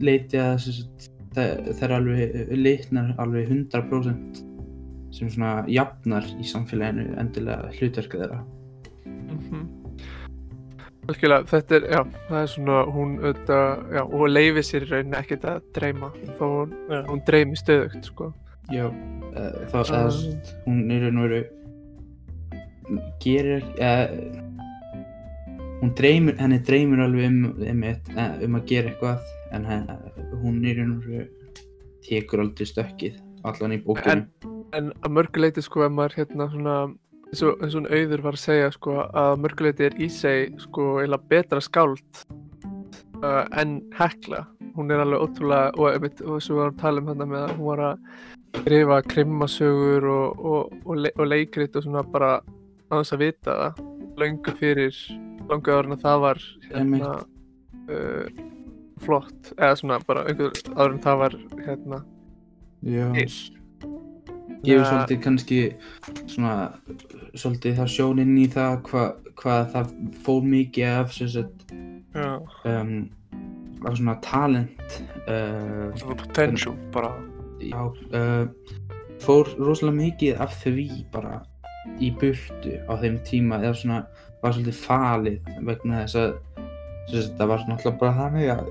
leiti 0.07 0.41
að 0.41 0.59
sagt, 0.65 1.09
það, 1.37 1.73
það 1.73 1.87
er 1.89 1.97
alveg 1.99 2.53
litnar 2.57 3.11
alveg 3.23 3.51
100% 3.53 4.45
sem 5.17 5.33
svona 5.33 5.65
jafnar 5.71 6.29
í 6.37 6.47
samfélaginu 6.47 7.17
endilega 7.21 7.73
hlutverka 7.77 8.23
þeirra. 8.23 8.41
Mhm. 9.07 9.67
Algjörlega, 11.07 11.45
þetta 11.51 11.77
er, 11.77 11.85
já, 11.93 12.01
það 12.29 12.41
er 12.41 12.49
svona, 12.51 12.79
hún 12.91 13.13
auðvitað, 13.21 13.85
já, 13.95 14.03
og 14.07 14.25
leifir 14.33 14.65
sér 14.67 14.87
í 14.87 14.89
rauninni 14.91 15.19
ekkert 15.21 15.45
að 15.53 15.61
dreyma, 15.77 16.09
þó 16.39 16.45
hún, 16.49 16.73
Já. 16.91 16.99
hún 17.11 17.21
dreymi 17.29 17.61
stöðugt, 17.61 18.09
sko. 18.11 18.31
Já, 18.75 18.87
uh, 18.89 19.61
það, 19.71 19.85
Svo- 19.91 20.01
það, 20.01 20.57
hún 20.65 20.81
er 20.91 21.05
raun 21.07 21.21
og 21.23 21.29
veru 21.31 21.45
gerir 23.23 23.63
uh, 23.83 24.07
hún 25.83 25.95
dreymir, 25.99 26.37
henni 26.41 26.59
dreymir 26.67 27.03
alveg 27.07 27.31
um, 27.31 27.41
um, 27.55 27.87
um, 27.87 28.37
um 28.49 28.59
að 28.59 28.67
gera 28.73 28.91
eitthvað 28.91 29.33
en 29.55 29.67
henn, 29.71 29.89
hún 30.43 30.61
er 30.67 30.81
raun 30.81 30.97
og 30.97 31.07
veru 31.07 31.27
tekur 32.07 32.43
aldrei 32.43 32.67
stökkið 32.71 33.23
allan 33.47 33.79
í 33.79 33.83
bókinu 33.87 34.27
En 34.75 34.89
að 35.07 35.13
mörguleiti, 35.15 35.63
sko, 35.63 35.85
ef 35.87 35.93
maður, 35.95 36.17
hérna, 36.19 36.49
svona, 36.51 36.73
eins 37.31 37.43
og, 37.43 37.63
eins 37.65 37.77
og 37.79 37.89
auður 37.91 38.25
var 38.25 38.39
að 38.39 38.43
segja, 38.43 38.73
sko, 38.75 38.97
að 39.17 39.41
mörguleiti 39.43 39.87
er 39.89 39.97
í 40.03 40.09
seg, 40.13 40.57
sko, 40.63 40.97
eiginlega 41.01 41.31
betra 41.33 41.63
skáld 41.65 42.23
uh, 43.23 43.45
en 43.59 43.79
hekla. 43.97 44.45
Hún 44.77 44.93
er 44.93 45.03
alveg 45.03 45.25
ótrúlega, 45.25 45.75
og, 45.77 45.91
einmitt, 45.93 46.23
og 46.23 46.43
svo 46.45 46.61
var 46.61 46.73
að 46.73 46.81
tala 46.83 47.03
um 47.03 47.11
þarna 47.11 47.29
með 47.31 47.45
að 47.45 47.55
hún 47.57 47.71
var 47.71 47.85
að 47.91 48.03
skrifa 48.57 48.99
krimmasögur 49.11 50.09
og, 50.11 50.43
og, 50.53 50.75
og, 50.85 51.07
og 51.17 51.29
leikrit 51.29 51.77
og 51.77 51.87
svona 51.87 52.05
bara 52.13 52.33
á 52.91 52.95
þess 52.99 53.17
að 53.17 53.25
vita 53.25 53.57
það, 53.61 53.81
löngu 54.21 54.57
fyrir, 54.61 55.01
löngu 55.51 55.73
áður 55.73 55.91
en 55.91 55.97
að 55.97 56.05
það 56.07 56.27
var, 56.27 56.45
hérna, 56.71 57.15
uh, 57.91 58.45
flott, 59.05 59.53
eða 59.59 59.75
svona 59.81 60.01
bara 60.07 60.25
einhver 60.31 60.57
áður 60.77 60.95
en 60.95 61.03
það 61.05 61.23
var, 61.25 61.39
hérna, 61.67 62.05
Já. 62.87 63.09
Gefur 64.65 64.81
Ja. 64.81 64.85
svolítið 64.91 65.21
kannski 65.23 65.61
svona 66.27 66.55
svolítið 67.35 67.77
það 67.81 67.93
sjón 67.97 68.21
inn 68.23 68.37
í 68.39 68.47
það 68.49 68.79
hvað 68.89 69.13
hva 69.37 69.57
það 69.73 69.91
fór 70.25 70.43
mikið 70.43 70.87
af 71.01 71.13
sem 71.13 71.29
sagt 71.29 71.73
Já, 72.17 72.41
um, 72.65 73.11
af 73.85 73.97
svona 73.99 74.15
talent 74.25 74.95
uh, 75.29 75.93
er 75.93 76.17
potential 76.17 76.75
bara. 76.93 77.11
já, 77.61 77.83
uh, 78.17 78.49
fór 79.21 79.51
rosalega 79.59 79.97
mikið 79.97 80.41
af 80.41 80.55
því 80.65 80.87
bara 81.13 81.43
í 82.01 82.11
burtu 82.19 82.79
á 82.89 82.93
þeim 83.01 83.19
tíma 83.29 83.61
eða 83.63 83.75
svona 83.77 83.99
var 84.43 84.53
svolítið 84.57 84.81
falið 84.87 85.51
vegna 85.69 86.01
þess 86.05 86.17
að 86.17 86.33
sagt, 87.13 87.37
það 87.39 87.49
var 87.53 87.67
náttúrulega 87.69 87.99
bara 88.01 88.17
þannig 88.17 88.49
að 88.57 88.65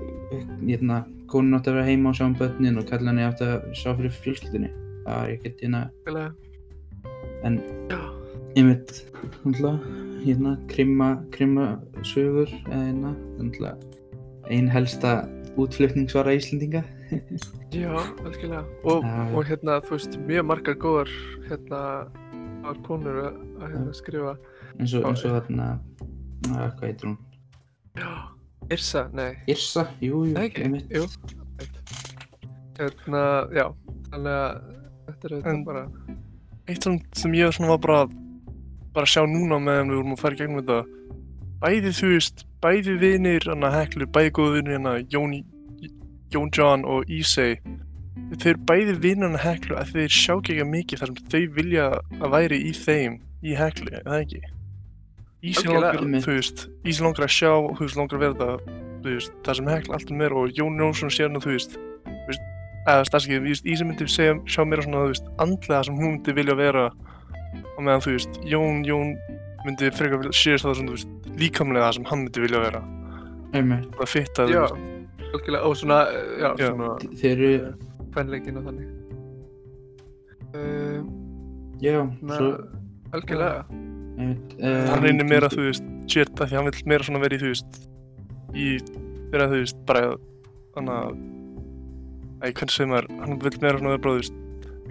hérna, 0.66 0.98
konin 1.30 1.54
átti 1.56 1.70
að 1.70 1.78
vera 1.78 1.86
heima 1.88 2.10
og 2.10 2.18
sjá 2.18 2.26
um 2.26 2.34
börnin 2.38 2.78
og 2.78 2.90
kallan 2.90 3.22
átti 3.22 3.46
að 3.46 3.70
sjá 3.78 3.94
fyrir 3.96 4.12
fjölskyldinni 4.24 4.70
er 5.06 5.32
ekkert 5.36 5.62
hérna 5.62 5.82
en 7.44 7.60
einmitt 8.56 9.04
náttúrulega 9.44 9.78
hérna 10.26 10.56
krimma, 10.68 11.10
krimma 11.30 11.66
sögur 12.02 12.50
eða 12.66 12.82
hérna 12.82 13.14
ein 14.50 14.68
helsta 14.70 15.28
útflutningsvara 15.56 16.34
Íslendinga 16.36 16.84
já, 17.70 17.92
algjörlega. 18.24 18.64
Og, 18.84 19.04
og 19.34 19.44
hérna, 19.46 19.78
þú 19.86 19.96
veist, 19.96 20.16
mjög 20.26 20.46
margar 20.48 20.78
góðar, 20.82 21.10
hérna, 21.46 21.80
góðar 22.64 22.80
konur 22.86 23.20
að, 23.28 23.36
hérna, 23.62 23.94
skrifa. 23.94 24.36
eins 24.78 24.94
og, 24.96 25.06
eins 25.06 25.24
og 25.26 25.36
hérna 25.36 25.68
að, 26.50 26.72
hvað 26.78 26.86
heitir 26.88 27.10
hún? 27.10 27.18
Já. 27.96 28.10
Yrsa, 28.74 29.04
nei, 29.14 29.28
Yrsa, 29.46 29.86
jú, 30.02 30.24
jú, 30.26 30.32
nei 30.34 30.48
einmitt 30.50 30.90
jú. 30.90 31.06
Hérna, 32.80 33.22
já, 33.54 33.68
þannig 34.10 34.40
að 34.40 34.75
þetta 35.06 35.28
er 35.28 35.36
auðvitað 35.36 35.64
bara, 35.70 35.84
Eitt 36.66 36.82
sem, 36.82 36.96
sem 37.14 37.34
ég 37.38 37.54
svona 37.54 37.74
var 37.76 37.82
bara 37.84 37.98
bara 38.96 39.06
að 39.06 39.12
sjá 39.12 39.22
núna 39.28 39.58
meðan 39.62 39.92
við 39.92 40.00
vorum 40.00 40.14
að 40.16 40.22
fara 40.22 40.36
í 40.36 40.40
gegnum 40.40 40.62
þetta 40.62 40.78
bæði 41.62 41.92
þú 41.96 42.12
veist, 42.14 42.46
bæði 42.64 42.96
vinir 43.00 43.48
hann 43.50 43.66
að 43.66 43.76
heklu, 43.80 44.08
bæði 44.12 44.32
góðu 44.38 44.56
vinir 44.56 44.78
hann 44.78 44.90
að 44.90 45.14
Jón, 45.14 45.36
Jón 46.32 46.50
John 46.56 46.86
og 46.88 47.12
Ísei 47.12 47.60
þeir 48.42 48.58
bæði 48.66 48.96
vinnuna 49.04 49.40
heklu 49.40 49.76
að 49.78 49.92
þeir 49.94 50.16
sjá 50.16 50.32
ekki 50.34 50.56
ekki 50.56 50.68
mikið 50.72 51.02
þar 51.02 51.12
sem 51.12 51.30
þau 51.32 51.54
vilja 51.60 51.86
að 52.18 52.32
væri 52.34 52.60
í 52.66 52.72
þeim 52.74 53.18
í 53.46 53.54
heklu, 53.56 53.92
er 53.92 54.06
það 54.06 54.22
ekki? 54.24 54.42
Ísi 55.46 55.62
Algjörlega. 55.62 56.00
langar, 56.00 56.24
þú 56.24 56.34
veist, 56.34 56.66
Ísi 56.88 57.04
langar 57.04 57.26
að 57.28 57.34
sjá, 57.36 57.52
þú 57.52 57.84
veist, 57.84 57.98
langar 58.00 58.18
að 58.18 58.24
vera 58.24 58.38
það, 58.40 58.68
þú 59.04 59.12
veist, 59.12 59.36
það 59.46 59.58
sem 59.60 59.70
hekla 59.70 59.98
alltaf 60.00 60.18
meira 60.18 60.40
og 60.40 60.58
Jón 60.58 60.80
Jónsson 60.80 61.12
sér 61.14 61.30
nú, 61.30 61.42
þú 61.44 61.52
veist, 61.52 61.76
þú 62.06 62.30
veist, 62.32 62.48
eða 62.86 63.06
stafsakið, 63.08 63.40
þú 63.42 63.50
veist, 63.50 63.66
Ísi 63.66 63.86
myndi 63.86 64.06
segja, 64.10 64.36
sjá 64.50 64.62
meira 64.66 64.84
svona, 64.84 65.02
þú 65.04 65.12
veist, 65.14 65.30
andlega 65.42 65.82
sem 65.88 65.96
hún 65.98 66.12
myndi 66.16 66.34
vilja 66.36 66.56
vera 66.58 66.84
og 66.90 67.80
meðan, 67.82 68.04
þú 68.04 68.14
veist, 68.14 68.38
Jón, 68.46 68.82
Jón 68.86 69.14
myndi 69.66 69.90
frekar 69.96 70.20
vilja 70.22 70.36
sér 70.38 70.62
það 70.62 70.76
svona, 70.78 70.92
þú 70.92 70.98
veist, 70.98 71.30
líkamlega 71.40 71.88
það 71.88 71.96
sem 71.98 72.06
hann 72.10 72.22
myndi 72.24 72.44
vilja 72.44 72.62
vera, 72.62 72.82
einmitt, 73.56 73.88
það 73.98 74.12
fitta, 74.12 74.46
þú 74.46 74.54
Já, 74.54 74.62
veist, 74.62 75.50
og 75.66 75.76
svona, 75.80 75.98
eh, 76.12 76.30
já, 76.40 76.48
Já. 76.60 76.70
svona 76.70 76.92
þeir 77.22 77.44
eru, 77.50 77.72
fennleikin 78.16 78.60
og 78.60 78.68
þannig. 78.70 78.92
Uh, 80.56 81.02
já, 81.82 81.98
na, 82.22 82.36
svo, 82.38 82.52
algjörlega. 83.12 83.64
einmitt, 84.16 84.54
hann 84.62 85.02
reynir 85.04 85.28
meira, 85.28 85.50
þú 85.52 85.66
veist, 85.66 85.90
shit, 86.08 86.30
að 86.40 86.52
því 86.52 86.60
hann 86.60 86.70
vill 86.70 86.86
meira 86.92 87.04
svona 87.04 87.20
vera 87.24 87.36
í, 87.36 87.42
þú 87.42 87.50
veist, 87.50 87.80
í, 88.54 88.68
vera, 89.34 89.50
þú 89.50 89.58
veist, 89.64 89.82
bara, 89.90 90.14
þannig 90.76 90.94
að, 90.96 91.18
æ, 92.42 92.50
hvernig 92.50 92.74
segir 92.74 92.90
maður, 92.90 93.08
hann 93.22 93.38
vill 93.42 93.58
meira 93.62 93.80
svona 93.80 93.94
vera 93.94 94.16
veist, 94.16 94.42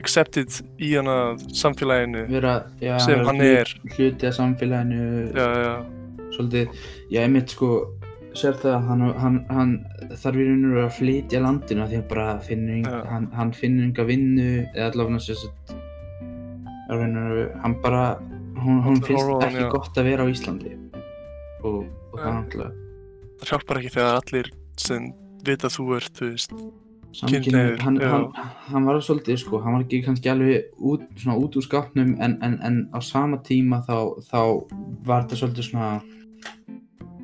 accepted 0.02 0.58
í 0.84 0.92
hana 0.96 1.18
samfélaginu 1.56 2.26
vera, 2.32 2.56
já, 2.84 2.96
sem 3.04 3.20
vera 3.20 3.28
hann 3.30 3.44
er, 3.46 3.74
hluti 3.96 4.30
af 4.30 4.36
samfélaginu, 4.38 5.06
já, 5.36 5.48
já, 5.66 5.74
svolítið, 6.36 6.82
já, 7.14 7.20
einmitt 7.24 7.56
sko, 7.56 7.72
sér 8.36 8.60
það, 8.62 8.78
hann, 8.90 9.06
hann, 9.24 9.42
hann 9.56 9.74
þarf 10.12 10.40
í 10.42 10.48
raun 10.50 10.64
og 10.68 10.76
veru 10.76 10.86
að 10.86 10.96
flytja 11.00 11.44
landinu 11.46 11.90
því 11.90 12.00
að 12.02 12.08
bara 12.12 12.30
finnur, 12.44 12.80
Já. 12.84 13.02
hann, 13.14 13.28
hann 13.36 13.54
finnur 13.56 13.90
enga 13.90 14.08
vinnu, 14.10 14.48
eða 14.76 14.90
allavega 14.92 15.22
að, 16.92 17.04
veru, 17.04 17.46
hann 17.64 17.78
bara, 17.84 18.08
hún, 18.60 18.82
hún 18.84 19.00
finnst 19.06 19.30
hann, 19.30 19.52
ekki 19.54 19.70
gott 19.78 20.02
að 20.02 20.12
vera 20.12 20.28
á 20.28 20.32
Íslandi. 20.34 20.76
Og, 21.66 21.86
og 22.12 22.20
það 22.20 22.28
er 22.28 22.36
náttúrulega 22.42 22.82
það 23.40 23.52
hjálpar 23.52 23.80
ekki 23.82 23.94
þegar 23.96 24.20
allir 24.20 24.52
sem 24.82 25.08
vita 25.46 25.70
að 25.70 25.78
þú 25.78 25.86
ert, 25.98 26.12
þú 26.18 26.30
veist, 26.32 26.56
Kynhneigður, 27.16 27.80
hann, 27.86 27.98
hann, 28.02 28.26
hann 28.68 28.88
var 28.88 29.00
svolítið 29.04 29.40
sko, 29.40 29.62
hann 29.64 29.78
var 29.78 29.86
ekki 29.86 30.02
kannski 30.04 30.32
alveg 30.32 30.84
út, 30.84 31.06
svona 31.22 31.38
út 31.40 31.56
úr 31.56 31.66
skápnum 31.66 32.16
en, 32.20 32.38
en, 32.44 32.58
en 32.66 32.82
á 32.92 33.00
sama 33.06 33.40
tíma 33.46 33.80
þá, 33.88 34.20
þá 34.28 34.40
var 35.08 35.24
þetta 35.24 35.40
svolítið 35.42 35.70
svona 35.70 35.90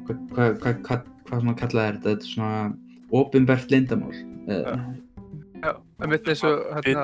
hvað 0.08 0.58
hva, 0.62 0.74
hva, 0.86 1.00
hva, 1.28 1.42
maður 1.42 1.60
kallaði 1.64 1.96
þetta, 1.96 2.08
þetta 2.08 2.28
er 2.28 2.32
svona 2.32 3.22
opinbert 3.22 3.74
leyndamál 3.74 4.16
Já. 4.48 4.80
Já, 5.62 5.76
en 6.02 6.10
mitt 6.10 6.26
eins 6.32 6.42
og 6.48 6.64
hérna, 6.74 7.04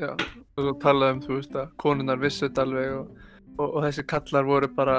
já, 0.00 0.08
og 0.10 0.64
svo 0.64 0.72
talaði 0.82 1.14
um, 1.14 1.20
þú 1.22 1.36
veist, 1.36 1.52
að 1.54 1.68
konunnar 1.78 2.18
vissu 2.18 2.48
þetta 2.48 2.64
alveg 2.66 2.96
og, 2.96 3.20
og, 3.52 3.66
og 3.68 3.84
þessi 3.84 4.04
kallar 4.10 4.48
voru 4.48 4.70
bara, 4.74 4.96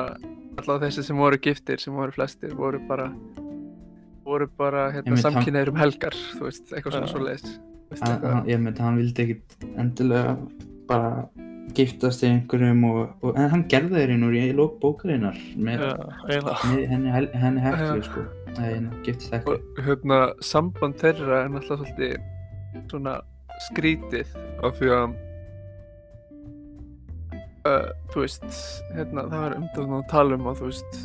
allavega 0.55 0.85
þessi 0.85 1.03
sem 1.09 1.19
voru 1.19 1.39
giftir, 1.43 1.81
sem 1.83 1.97
voru 1.97 2.15
flestir, 2.15 2.53
voru 2.55 2.79
bara, 2.87 3.09
voru 4.25 4.49
bara, 4.57 4.89
hérna, 4.95 5.19
samkynneir 5.19 5.71
um 5.71 5.79
helgar, 5.79 6.17
þú 6.37 6.47
veist, 6.47 6.67
eitthvað 6.71 6.97
svona 6.97 7.11
svo 7.11 7.23
leiðis. 7.23 7.55
ég 8.49 8.61
myndi 8.61 8.81
hann 8.81 8.99
vildi 9.01 9.25
ekkit 9.27 9.65
endilega 9.77 10.37
bara 10.89 11.25
giftast 11.77 12.23
í 12.25 12.29
einhverjum 12.29 12.83
og, 12.89 13.01
og 13.23 13.37
en 13.39 13.51
hann 13.51 13.65
gerði 13.71 14.01
þeir 14.01 14.13
einu 14.15 14.31
í 14.37 14.45
lók 14.57 14.79
bókarinnar 14.81 15.37
með, 15.55 15.85
með 16.27 16.49
henni, 16.91 17.13
henni 17.13 17.63
heklu 17.63 18.03
sko. 18.05 18.25
Nei, 18.53 18.65
hérna, 18.67 19.03
giftist 19.05 19.33
heklu. 19.33 19.57
Og 19.57 19.83
hérna, 19.87 20.19
samband 20.45 20.97
þeirra 21.01 21.43
er 21.45 21.53
náttúrulega 21.53 21.93
svolítið 21.93 22.89
svona 22.91 23.19
skrítið 23.69 24.33
af 24.65 24.77
því 24.79 24.91
að 24.97 25.15
uh, 27.69 27.89
þú 28.13 28.25
veist, 28.25 28.47
hérna, 28.93 29.27
það 29.29 29.45
var 29.45 29.57
umdæðan 29.59 29.99
að 29.99 30.09
tala 30.11 30.39
um 30.39 30.49
að 30.51 30.61
þú 30.61 30.71
veist 30.71 30.99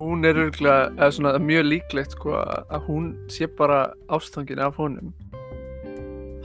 hún 0.00 0.24
er 0.24 0.34
örgulega, 0.46 0.90
eða 0.96 1.10
svona 1.16 1.32
mjög 1.42 1.64
líklegt 1.70 2.10
sko 2.16 2.34
að 2.38 2.86
hún 2.88 3.08
sé 3.32 3.46
bara 3.58 3.92
ástfangin 4.08 4.58
af 4.62 4.76
honum. 4.80 5.12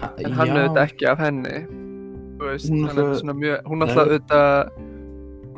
Ha- 0.02 0.14
en 0.18 0.32
hann 0.34 0.48
já, 0.48 0.54
auðvitað 0.58 0.86
ekki 0.88 1.06
af 1.12 1.20
henni. 1.20 1.58
Veist, 2.42 2.70
Hún 2.70 2.80
er 2.90 2.94
náttúrulega- 2.94 3.20
svona 3.22 3.34
mjög 3.38 3.64
hún 3.70 3.82
alltaf 3.86 4.08
er- 4.08 4.14
auðvitað 4.20 4.72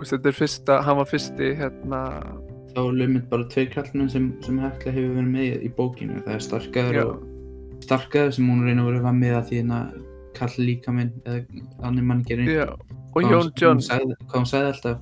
þetta 0.03 0.27
er 0.27 0.35
fyrsta, 0.39 0.81
hann 0.83 0.97
var 0.97 1.05
fyrsti 1.05 1.51
hérna, 1.55 1.99
þá 2.73 2.79
er 2.87 2.93
lumit 2.99 3.29
bara 3.29 3.43
tveir 3.47 3.69
kallmenn 3.71 4.09
sem, 4.09 4.33
sem 4.41 4.57
hefur 4.59 5.13
verið 5.15 5.29
með 5.31 5.63
í 5.63 5.69
bókinu. 5.77 6.23
Það 6.25 6.33
er 6.35 6.43
starkaður 6.47 6.93
já, 6.97 7.05
og 7.05 7.23
starkaður 7.79 8.33
sem 8.33 8.47
hún 8.49 8.65
reyna 8.65 8.81
að 8.83 8.91
vera 8.91 9.01
var 9.03 9.13
með 9.13 9.33
að 9.37 9.47
því 9.49 9.61
hérna 9.61 9.79
kall 10.33 10.55
líka 10.57 10.91
minn 10.91 11.11
eða 11.25 11.45
annir 11.83 12.03
mann 12.03 12.23
gerir 12.23 12.47
já 12.49 12.67
og 13.15 13.21
Jón 13.23 13.79
sagði, 13.79 14.15
hvað 14.25 14.39
hún 14.41 14.49
sagði 14.49 14.71
alltaf 14.73 14.97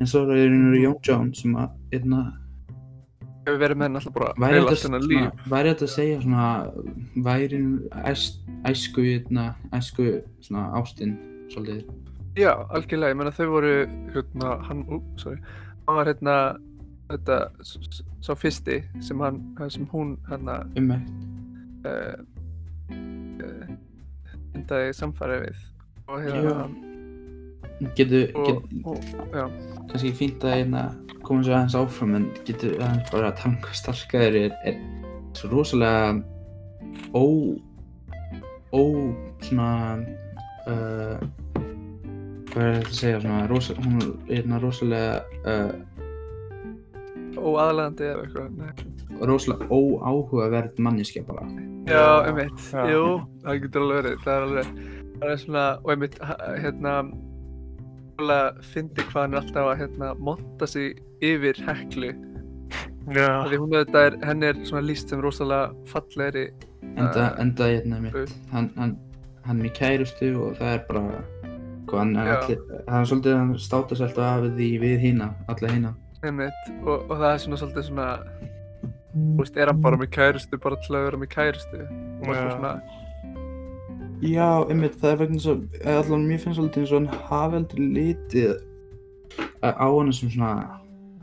en 0.00 0.06
svo 0.10 0.22
er 0.22 0.28
það 0.30 0.40
í 0.42 0.48
raun 0.48 0.66
og 0.66 0.72
veru 0.72 0.82
Jón 0.82 0.98
Jones 1.08 1.42
sem 1.42 1.54
að 1.56 1.70
hérna, 1.92 2.20
hefur 3.46 3.60
verið 3.62 3.78
með 3.78 3.86
henni 3.86 4.00
alltaf 4.00 4.14
bara 4.16 4.32
væri 4.42 4.58
heila 4.58 4.70
þetta 4.70 4.82
sinna 4.82 5.00
svona- 5.00 5.12
líf. 5.12 5.46
væri 5.52 5.72
þetta 5.72 5.86
að 5.86 5.94
segja 5.94 6.20
svona 6.24 6.46
væri 7.28 7.60
æs, 8.10 8.24
æsku 8.66 9.04
hérna, 9.06 9.44
æsku 9.72 10.08
svona 10.40 10.64
ástin 10.80 11.16
svolítið. 11.52 11.84
Já, 12.36 12.52
algjörlega, 12.68 13.10
ég 13.14 13.16
meina 13.16 13.30
þau 13.32 13.46
voru 13.48 13.74
hérna, 14.12 14.48
hann, 14.66 14.84
ú, 14.92 15.00
sorry 15.16 15.38
hann 15.86 15.96
var 15.96 16.06
hérna 16.10 16.58
þetta, 17.08 17.36
sá 18.20 18.34
fyrsti 18.34 18.80
sem 19.00 19.20
hann, 19.22 19.40
sem 19.70 19.86
hún 19.92 20.16
hérna 20.28 20.58
ummerkt 20.76 21.12
uh, 21.86 22.18
uh, 22.90 23.70
endaði 24.56 24.92
samfæri 24.98 25.38
við. 25.46 25.62
Og 26.08 26.20
hérna 26.26 26.66
getur, 27.96 28.30
og, 28.34 28.46
get, 28.46 28.86
og, 28.86 28.96
já, 29.34 29.46
kannski 29.90 30.12
fínt 30.16 30.44
að 30.46 30.56
hérna, 30.60 30.84
koma 31.26 31.44
sér 31.44 31.58
aðeins 31.58 31.78
áfram 31.78 32.14
en 32.18 32.28
getur 32.46 32.76
aðeins 32.78 33.10
bara 33.12 33.32
að 33.32 33.40
tala 33.42 33.54
um 33.54 33.80
starkaður 33.80 34.38
er, 34.44 34.56
er 34.68 34.78
svo 35.36 35.50
rosalega 35.52 36.22
ó 37.12 37.24
ó 38.72 38.82
svona 39.44 39.70
uh, 40.66 41.18
hvað 42.52 42.62
er 42.62 42.78
þetta 42.78 42.88
að 42.88 42.96
segja 42.96 43.20
svona, 43.20 43.46
rosa, 43.50 43.76
hún 43.84 44.00
er 44.00 44.10
hérna 44.30 44.60
rosalega 44.62 45.20
uh, 45.44 45.72
óaðlegandi 47.36 48.06
eða 48.08 48.24
eitthvað 48.24 48.54
nei. 48.56 48.70
rosalega 49.28 49.68
óáhugaverð 49.70 50.80
manniska 50.82 51.24
bara 51.28 51.46
Já, 51.86 52.26
einmitt, 52.26 52.58
já. 52.72 52.82
jú, 52.90 53.02
það 53.44 53.60
getur 53.62 53.84
alveg 53.84 53.98
verið, 54.00 54.22
það 54.24 54.36
er 54.36 54.46
alveg, 54.46 54.70
það 55.20 55.28
er 55.30 55.36
svona, 55.38 55.66
og 55.84 55.92
einmitt, 55.92 56.16
hérna, 56.64 56.94
fyndi 58.72 59.04
hvað 59.10 59.22
hann 59.22 59.34
er 59.34 59.42
alltaf 59.42 59.70
að, 59.70 59.78
hérna, 59.82 60.12
monta 60.18 60.68
sig 60.70 60.96
yfir 61.24 61.58
heklu, 61.66 62.12
af 63.16 63.50
því 63.50 63.60
hún 63.62 63.74
auðvitað 63.74 64.08
er, 64.08 64.16
henni 64.26 64.48
er 64.50 64.62
svona 64.64 64.84
líst 64.86 65.12
sem 65.12 65.20
rosalega 65.22 65.72
fallegri, 65.90 66.48
enda, 66.96 67.28
enda 67.42 67.68
hérna 67.70 68.00
mitt. 68.00 68.32
hann, 68.52 68.70
hann, 68.76 68.96
hann 69.46 69.60
er 69.60 69.68
í 69.68 69.74
kærustu 69.76 70.32
og 70.40 70.56
það 70.58 70.72
er 70.72 70.82
bara 70.88 71.04
hvað 71.86 72.00
hann 72.02 72.16
er 72.18 72.32
allir 72.34 72.82
hann 72.88 73.04
er 73.04 73.08
svolítið 73.12 73.38
að 73.38 73.54
státa 73.62 73.98
sér 73.98 74.08
alltaf 74.08 74.26
af 74.26 74.58
því 74.58 74.70
við 74.82 74.98
hína 75.04 75.30
alla 75.52 75.72
hína 75.72 75.94
og, 76.26 77.06
og 77.06 77.12
það 77.12 77.28
er 77.30 77.42
svona 77.44 77.58
svolítið 77.60 77.88
svona, 77.90 78.06
þú 79.12 79.40
veist, 79.40 79.58
er 79.60 79.70
hann 79.70 79.82
bara 79.84 80.00
með 80.00 80.12
kærustu 80.16 80.58
bara 80.62 80.78
til 80.82 80.96
að 80.96 81.06
vera 81.06 81.20
með 81.20 81.30
kærustu, 81.34 81.82
og 81.86 82.32
Já. 82.32 82.40
svona, 82.56 82.72
Já, 84.24 84.64
einmitt, 84.64 84.96
það 84.96 85.10
er 85.10 85.18
vegna 85.20 85.38
svo, 85.42 85.54
allan 85.92 86.22
mér 86.24 86.40
finnst 86.40 86.56
svolítið 86.56 86.82
eins 86.82 86.92
og 86.92 86.98
hann 87.02 87.26
hafi 87.28 87.58
aldrei 87.58 87.88
litið 87.96 88.52
á 89.60 89.86
hana 89.92 90.14
sem 90.16 90.30
svona 90.32 90.52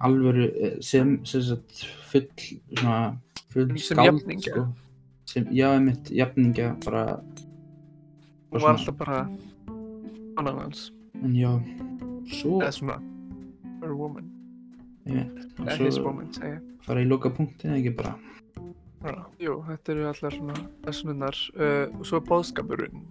alvöru, 0.04 0.46
eh, 0.62 0.76
sem, 0.82 1.16
sem 1.26 1.42
sagt, 1.42 1.86
full, 2.12 2.28
svona, 2.78 2.98
full 3.54 3.74
skáld, 3.82 4.22
sko. 4.46 4.68
Sem, 5.26 5.48
já, 5.50 5.72
einmitt, 5.72 6.12
jafningja, 6.14 6.76
bara, 6.86 7.18
hún 8.52 8.62
var 8.62 8.76
alltaf 8.76 8.98
bara, 9.00 9.24
konan 10.38 10.62
hans, 10.62 10.92
en 11.24 11.34
já, 11.40 11.50
svo, 12.30 12.60
eða 12.62 12.72
svona, 12.78 13.00
her 13.82 13.96
woman, 13.98 14.30
og 15.08 15.66
eða 15.66 15.80
his 15.82 15.98
woman, 15.98 16.30
segja. 16.36 16.62
fara 16.86 17.02
í 17.02 17.10
loka 17.10 17.34
punktin, 17.34 17.74
ekki 17.80 17.96
bara. 17.98 18.14
Jú, 19.44 19.58
þetta 19.68 19.92
eru 19.92 20.06
allar 20.08 20.36
svona 20.38 20.56
personunnar 20.84 21.39
uh, 21.58 21.88
og 21.98 22.06
svo 22.08 22.22
er 22.22 22.28
bóðskapurinn. 22.30 23.02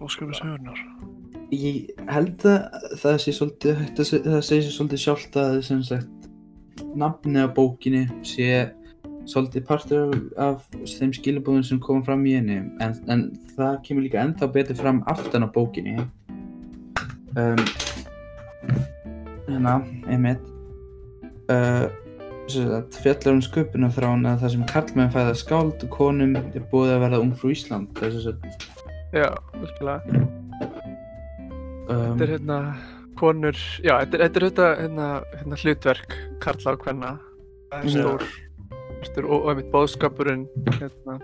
bóðskapur 0.00 0.34
sögurnar. 0.36 0.80
Ég 1.54 1.92
held 2.10 2.42
að 2.50 2.88
það 2.98 3.20
sé 3.22 3.34
svolítið, 3.36 3.82
það 3.94 4.40
sér 4.48 4.66
svolítið 4.74 5.02
sjálft 5.04 5.38
að 5.38 5.60
sem 5.68 5.84
sagt 5.86 6.26
nafnið 6.98 7.46
á 7.46 7.48
bókinni 7.54 8.02
sé 8.26 8.48
svolítið 9.26 9.66
partur 9.68 10.10
af, 10.10 10.66
af 10.74 10.90
þeim 10.98 11.12
skilabóðum 11.14 11.64
sem 11.66 11.80
koma 11.82 12.02
fram 12.06 12.24
í 12.26 12.34
henni. 12.36 12.58
En, 12.82 12.96
en 13.10 13.24
það 13.54 13.78
kemur 13.86 14.06
líka 14.06 14.22
ennþá 14.22 14.50
betur 14.54 14.78
fram 14.80 15.02
aftan 15.10 15.46
á 15.46 15.48
bókinni. 15.54 15.96
Um, 17.36 17.62
hérna, 19.46 19.78
einmitt. 20.10 20.42
Uh, 21.46 21.86
sem 22.52 22.68
sagt, 22.70 22.98
fjallar 23.02 23.34
um 23.34 23.42
sköpunarþrán 23.44 24.26
eða 24.26 24.40
það 24.42 24.52
sem 24.54 24.64
karlmenn 24.70 25.12
fæða 25.14 25.34
skáld 25.40 25.86
og 25.86 25.90
konum 25.94 26.36
er 26.38 26.66
búið 26.72 26.94
að 26.94 27.02
verða 27.06 27.22
ungfrú 27.24 27.52
Ísland 27.54 27.92
það 27.98 28.08
er 28.08 28.16
sem 28.16 28.24
sagt 28.30 28.66
Já, 29.16 29.30
virkilega. 29.62 30.20
um, 31.88 32.16
Þetta 32.16 32.24
er 32.26 32.32
hérna 32.34 32.58
konur, 33.16 33.60
já, 33.80 33.94
þetta 34.02 34.18
er, 34.18 34.24
þetta 34.26 34.40
er 34.40 34.46
þetta 34.48 34.66
hérna, 34.82 35.06
hérna 35.40 35.60
hlutverk 35.62 36.16
Karla 36.44 36.74
og 36.74 36.82
Kvenna. 36.82 37.12
Það 37.72 37.86
er 37.86 37.94
stór, 37.94 38.26
og, 39.22 39.30
og 39.38 39.46
einmitt 39.52 39.70
bóðskapurinn, 39.72 40.42
hérna, 40.76 41.16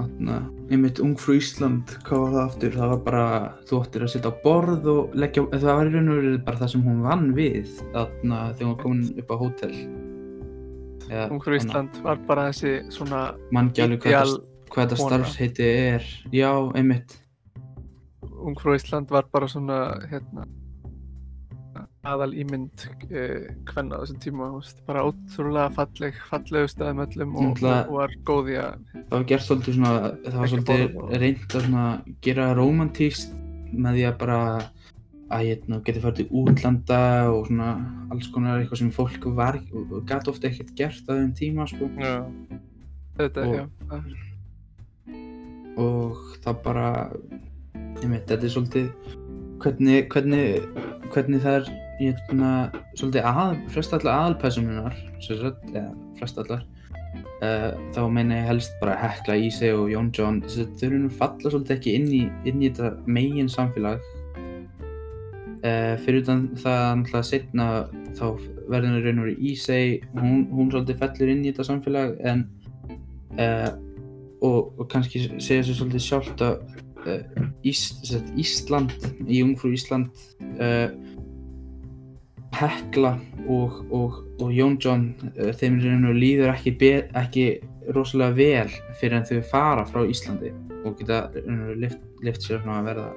Þarna, 0.00 0.36
einmitt 0.72 1.00
ungfrú 1.02 1.34
Ísland, 1.36 1.96
hvað 2.06 2.22
var 2.22 2.30
það 2.36 2.44
aftur? 2.44 2.76
Það 2.78 2.92
var 2.92 3.00
bara, 3.08 3.24
þú 3.68 3.80
ættir 3.82 4.04
að 4.06 4.12
setja 4.14 4.30
á 4.32 4.40
borð 4.44 4.86
og 4.92 5.16
leggja, 5.18 5.44
það 5.56 5.74
var 5.80 5.90
í 5.90 5.94
raun 5.96 6.12
og 6.12 6.20
verið 6.20 6.38
bara 6.46 6.60
það 6.62 6.72
sem 6.74 6.86
hún 6.86 7.02
vann 7.04 7.26
við 7.36 7.74
þarna 7.96 8.38
þegar 8.54 8.70
hún 8.70 8.78
komin 8.84 9.20
upp 9.24 9.34
á 9.34 9.36
hótel. 9.42 9.74
Ja, 11.10 11.26
Ungfrú 11.32 11.56
Ísland 11.58 11.96
var 12.04 12.20
bara 12.28 12.48
þessi 12.52 12.76
svona 12.94 13.24
Mann 13.50 13.72
ekki 13.72 13.82
alveg 13.82 14.04
hvað, 14.70 14.92
þetta- 14.94 15.00
starfsheiti 15.02 15.66
er. 15.66 16.06
Já, 16.30 16.50
einmitt. 16.78 17.16
Ungfrú 18.22 18.76
Ísland 18.78 19.10
var 19.10 19.26
bara 19.32 19.48
svona, 19.50 19.80
hérna, 20.08 20.46
aðal 22.06 22.32
ímynd 22.40 22.86
uh, 23.10 23.50
Kvenna 23.68 23.98
á 23.98 24.02
þessum 24.04 24.20
tíma, 24.22 24.48
veist, 24.54 24.78
bara 24.86 25.02
ótrúlega 25.08 25.68
falleg, 25.76 26.16
fallegust 26.30 26.80
af 26.80 26.88
þeim 26.92 27.02
öllum 27.04 27.34
og, 27.36 27.60
og 27.66 27.92
var 27.98 28.14
góð 28.24 28.52
í 28.54 28.58
að, 28.62 28.78
Það 28.94 29.16
var 29.16 29.26
gert 29.32 29.46
svolítið 29.46 29.76
svona, 29.76 29.94
það 30.24 30.38
var 30.40 30.52
svolítið 30.54 31.00
reynd 31.24 31.56
að 31.58 31.66
svona 31.66 31.86
gera 32.24 32.46
romantíst 32.56 33.34
með 33.70 33.98
því 33.98 34.06
að 34.08 34.16
bara 34.22 34.38
að 35.30 35.44
hérna 35.46 35.78
geti 35.86 36.02
farið 36.02 36.20
til 36.20 36.40
útlanda 36.42 37.00
og 37.30 37.46
svona 37.48 37.68
alls 38.10 38.28
konar 38.34 38.58
eitthvað 38.60 38.82
sem 38.82 38.90
fólk 38.94 39.28
var, 39.36 39.60
gæti 40.08 40.32
ofta 40.32 40.48
ekkert 40.50 40.74
gert 40.78 41.06
á 41.06 41.12
þeim 41.14 41.32
tíma, 41.38 41.66
sko. 41.70 41.90
Já. 42.00 42.16
þetta, 43.20 43.46
Og- 43.46 43.54
já, 43.54 43.64
og 45.78 46.18
það 46.44 46.62
bara 46.64 46.88
ég 48.00 48.10
veit, 48.10 48.26
þetta 48.26 48.44
er 48.46 48.54
svolítið 48.54 48.90
hvernig, 49.60 50.08
hvernig, 50.12 50.44
hvernig 51.12 51.42
það 51.44 51.56
er 51.60 51.70
hérna, 52.00 52.50
svolítið 52.96 53.26
að, 53.28 53.56
flest 53.74 53.96
allar 53.96 54.20
aðalpersonunar 54.24 54.94
sem 55.20 55.40
sagt, 55.40 55.66
eða 55.74 55.90
flest 56.18 56.38
allar 56.40 56.64
uh, 57.44 57.72
þá 57.94 58.00
meina 58.12 58.40
ég 58.40 58.48
helst 58.48 58.72
bara 58.80 58.96
Hekla 59.00 59.36
Ísei 59.40 59.72
og 59.76 59.90
Jón 59.92 60.10
að 60.16 60.48
þau 60.80 60.86
eru 60.88 61.02
nú 61.04 61.12
falla 61.12 61.52
svolítið 61.52 61.76
ekki 61.76 61.94
inn 61.98 62.08
í, 62.08 62.22
inn 62.48 62.64
í 62.64 62.70
þetta 62.70 62.94
megin 63.06 63.52
samfélag 63.52 64.00
uh, 65.64 65.94
fyrir 66.04 66.22
utan 66.24 66.46
það 66.60 66.82
náttúrulega 67.00 67.28
setna 67.28 67.68
þá 68.18 68.26
verður 68.70 68.88
henni 68.88 69.04
raun 69.04 69.22
og 69.22 69.28
verið 69.28 69.46
Ísei 69.50 70.00
hún, 70.16 70.44
hún 70.52 70.72
svolítið 70.72 71.00
fellur 71.02 71.32
inn 71.32 71.44
í 71.44 71.52
þetta 71.52 71.68
samfélag 71.68 72.18
en 72.30 72.44
uh, 73.38 73.70
og, 74.40 74.72
og 74.80 74.84
kannski 74.92 75.26
segja 75.38 75.64
sér 75.66 75.78
svolítið 75.78 76.06
sjálft 76.06 76.44
að 76.44 76.60
uh, 77.06 77.48
Ís, 77.66 77.84
Ísland 78.40 78.94
í 79.26 79.42
Ungfrú 79.44 79.72
Ísland 79.76 80.10
Hekla 82.60 83.14
og, 83.46 83.76
og, 83.94 84.16
og 84.42 84.48
Jón 84.52 84.76
John 84.82 85.10
þeim 85.36 85.78
í 85.78 85.86
raun 85.86 86.08
og 86.10 86.18
líður 86.18 86.50
ekki, 86.52 86.74
be, 86.80 86.92
ekki 87.16 87.46
rosalega 87.94 88.36
vel 88.36 88.72
fyrir 89.00 89.20
en 89.20 89.28
þau 89.28 89.40
fara 89.52 89.86
frá 89.88 90.02
Íslandi 90.04 90.52
og 90.84 90.96
geta 90.98 91.26
í 91.36 91.44
raun 91.46 91.60
og 91.62 91.70
veru 91.70 91.90
lift, 92.26 92.44
sér 92.44 92.64
að 92.66 92.88
verða 92.90 93.10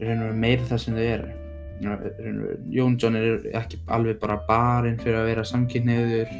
Veru 0.00 0.32
meira 0.34 0.66
það 0.68 0.82
sem 0.84 0.98
þau 0.98 1.06
eru. 1.06 1.30
Í 1.78 1.86
raun 1.86 1.94
og 1.94 2.04
veru, 2.04 2.54
Jón 2.74 2.96
John 2.98 3.18
er 3.18 3.48
ekki 3.58 3.80
alveg 3.94 4.18
bara 4.22 4.40
barinn 4.48 4.98
fyrir 5.02 5.20
að 5.20 5.28
vera 5.30 5.44
samkynniður 5.46 6.32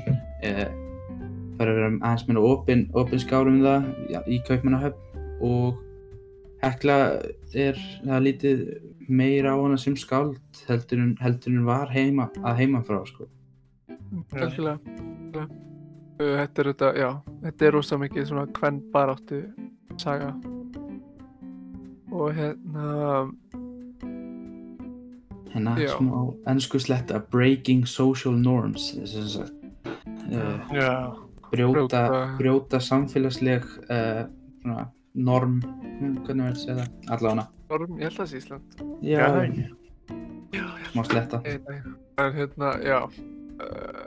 eh, 0.43 0.65
fyrir 1.59 1.73
að 1.73 1.79
vera 1.79 1.91
aðeins 1.93 2.27
meira 2.29 2.47
opin, 2.49 2.87
opin 2.99 3.23
skárum 3.23 3.61
um 3.61 3.67
það 3.67 3.93
já, 4.15 4.21
í 4.27 4.41
Kaupmannahöfn. 4.49 5.25
Og 5.47 5.85
Hekla 6.59 6.99
er 7.55 7.79
það 8.03 8.25
lítið 8.27 8.63
meira 9.09 9.55
á 9.55 9.57
hana 9.57 9.79
sem 9.79 9.95
skáld 9.97 10.63
heldur 10.69 11.01
en, 11.05 11.15
heldur 11.23 11.55
en 11.55 11.67
var 11.69 11.91
heima 11.95 12.29
að 12.43 12.63
heima 12.65 12.83
frá 12.85 13.01
sko. 13.09 13.29
Uh, 15.39 15.47
Þetta 16.19 16.63
er 16.65 16.69
þetta, 16.73 16.89
já, 16.99 17.11
þetta 17.45 17.67
er 17.69 17.77
rosa 17.77 17.99
mikið 18.01 18.25
svona 18.27 18.47
hvern 18.59 18.81
baráttu 18.91 19.45
saga. 20.03 20.33
Og 22.11 22.33
hérna, 22.33 23.29
hérna 25.53 25.75
Já. 25.81 25.93
smá 25.97 26.23
ennsku 26.49 26.79
sletta 26.81 27.21
breaking 27.33 27.87
social 27.89 28.35
norms 28.37 28.91
sem 29.05 29.29
sagt 29.29 29.53
uh, 30.33 30.61
Já. 30.73 31.13
brjóta, 31.51 32.09
Brjóta- 32.09 32.37
brjóta 32.39 32.81
samfélagsleg 32.81 33.65
uh, 33.89 34.25
svona, 34.63 34.89
norm 35.15 35.61
hm, 35.63 36.19
hvernig 36.25 36.45
verður 36.45 36.57
að 36.57 36.63
segja 36.65 36.77
það 36.83 37.15
allavega 37.17 37.47
Norm, 37.69 37.99
ég 38.01 38.07
held 38.09 38.15
að 38.15 38.21
það 38.23 38.29
sé 38.31 38.37
Ísland. 38.41 38.63
já, 39.05 39.25
Já, 40.57 40.65
smá 40.93 41.03
sletta. 41.05 41.41
En 41.45 42.33
hérna, 42.33 42.71
já, 42.81 43.01
uh, 43.61 44.07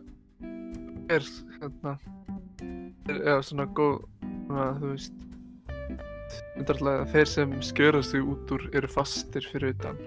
er 1.14 1.28
hérna, 1.62 1.92
er, 3.06 3.20
já, 3.28 3.36
svona 3.46 3.68
góð, 3.78 4.00
svona, 4.48 4.66
þú 4.80 4.90
veist, 4.96 5.14
undarlega 6.60 7.08
þeir 7.14 7.32
sem 7.32 7.56
skjöra 7.66 8.04
sig 8.06 8.22
út 8.24 8.54
úr 8.56 8.68
eru 8.74 8.90
fastir 8.92 9.48
fyrir 9.52 9.76
utan. 9.76 9.98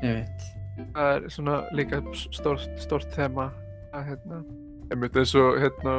ég 0.00 0.22
veit 0.22 0.48
það 0.94 1.10
er 1.14 1.28
svona 1.30 1.56
líka 1.76 2.00
stórt, 2.14 2.70
stórt 2.80 3.10
þema 3.14 3.50
að 3.92 4.12
hérna 4.12 4.40
einmitt 4.90 5.16
eins 5.16 5.34
og 5.38 5.58
hérna 5.60 5.96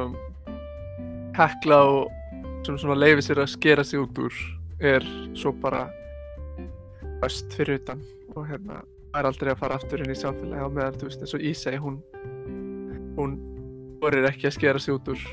hekla 1.38 1.80
og 1.88 2.10
sem 2.66 2.78
svona 2.78 2.98
leifir 3.00 3.26
sér 3.26 3.44
að 3.44 3.54
skera 3.54 3.86
sig 3.88 4.02
út 4.02 4.18
úr 4.22 4.40
er 4.82 5.06
svo 5.38 5.54
bara 5.54 5.86
öst 7.26 7.54
fyrir 7.56 7.80
utan 7.82 8.02
og 8.36 8.48
hérna 8.50 8.82
er 9.18 9.28
aldrei 9.28 9.52
að 9.54 9.62
fara 9.62 9.78
aftur 9.78 10.04
inn 10.04 10.14
í 10.14 10.18
samfélagi 10.18 10.66
á 10.66 10.70
meðan 10.72 11.00
þú 11.00 11.10
veist 11.10 11.24
eins 11.24 11.36
og 11.38 11.46
Ísei 11.46 11.80
hún 11.82 12.02
hún 13.18 13.38
vorir 14.02 14.28
ekki 14.30 14.50
að 14.50 14.58
skera 14.58 14.82
sig 14.82 14.96
út 14.96 15.12
úr 15.14 15.24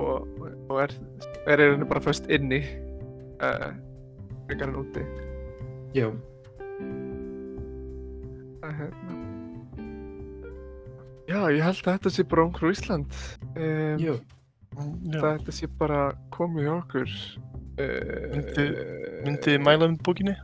og, 0.00 0.28
og 0.68 0.82
er 0.82 0.94
er 1.46 1.62
í 1.62 1.68
rauninni 1.68 1.88
bara 1.88 2.02
föst 2.04 2.28
inni 2.32 2.62
uh, 3.42 3.70
frekar 4.48 4.68
en 4.72 4.76
úti 4.82 5.04
já, 5.96 6.08
að 8.64 8.72
hérna. 8.80 9.16
Já, 11.28 11.40
ég 11.52 11.60
held 11.62 11.82
að 11.84 11.92
þetta 11.98 12.10
sé 12.14 12.24
bara 12.24 12.44
ungur 12.48 12.70
Ísland. 12.72 13.16
Um, 13.52 14.20
að 14.78 15.26
þetta 15.26 15.52
sé 15.52 15.68
bara 15.80 15.98
komið 16.34 16.64
hjá 16.68 16.72
okkur. 16.78 17.10
Uh, 17.78 18.22
Myndi- 18.32 18.68
Myndið 19.26 19.50
þið 19.52 19.60
mæla 19.66 19.88
um 19.90 19.98
bókinni? 20.06 20.34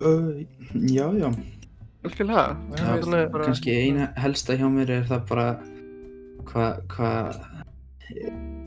uh, 0.00 0.32
já, 0.74 1.06
já. 1.16 1.30
Algjörlega. 2.04 2.44
Alveg, 2.92 3.30
bara- 3.32 3.44
kannski 3.48 3.74
eina 3.76 4.10
helsta 4.16 4.56
hjá 4.56 4.68
mér 4.72 4.90
er 4.98 5.04
það 5.08 5.26
bara 5.28 5.48
hvað 6.50 6.72
hva, 6.94 7.10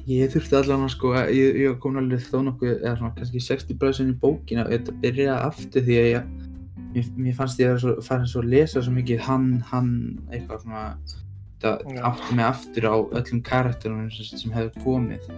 ég 0.07 0.31
þurfti 0.33 0.57
allan 0.59 0.83
að 0.87 0.91
sko 0.95 1.13
ég, 1.31 1.59
ég 1.63 1.77
kom 1.79 1.97
alveg 2.01 2.19
þó 2.27 2.41
nokkuð 2.49 2.71
eða 2.81 2.95
svona 2.99 3.13
kannski 3.17 3.39
60 3.43 3.77
bræðsinn 3.79 4.11
í 4.11 4.17
bókina 4.19 4.65
og 4.65 4.73
þetta 4.73 4.95
byrjaði 5.03 5.45
aftur 5.47 5.85
því 5.87 5.95
að 6.01 6.09
ég 6.09 6.23
mér, 6.93 7.05
mér 7.17 7.37
fannst 7.37 7.59
ég 7.63 7.71
að 7.71 7.79
svo, 7.85 7.93
farin 8.03 8.27
svo 8.27 8.41
að 8.43 8.49
lesa 8.53 8.83
svo 8.83 8.93
mikið 8.97 9.19
hann, 9.27 9.47
hann, 9.71 9.91
eitthvað 10.31 10.65
svona 10.65 10.83
þetta 11.07 11.71
Já. 11.95 12.01
átti 12.09 12.35
mig 12.35 12.45
aftur 12.49 12.89
á 12.91 12.95
öllum 13.21 13.41
karakterunum 13.47 14.11
sem, 14.11 14.37
sem 14.43 14.51
hefur 14.51 14.83
komið. 14.83 15.29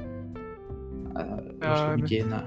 Það 1.13 1.29
var 1.61 1.77
svo 1.77 1.95
mikið 2.01 2.17
hérna 2.23 2.41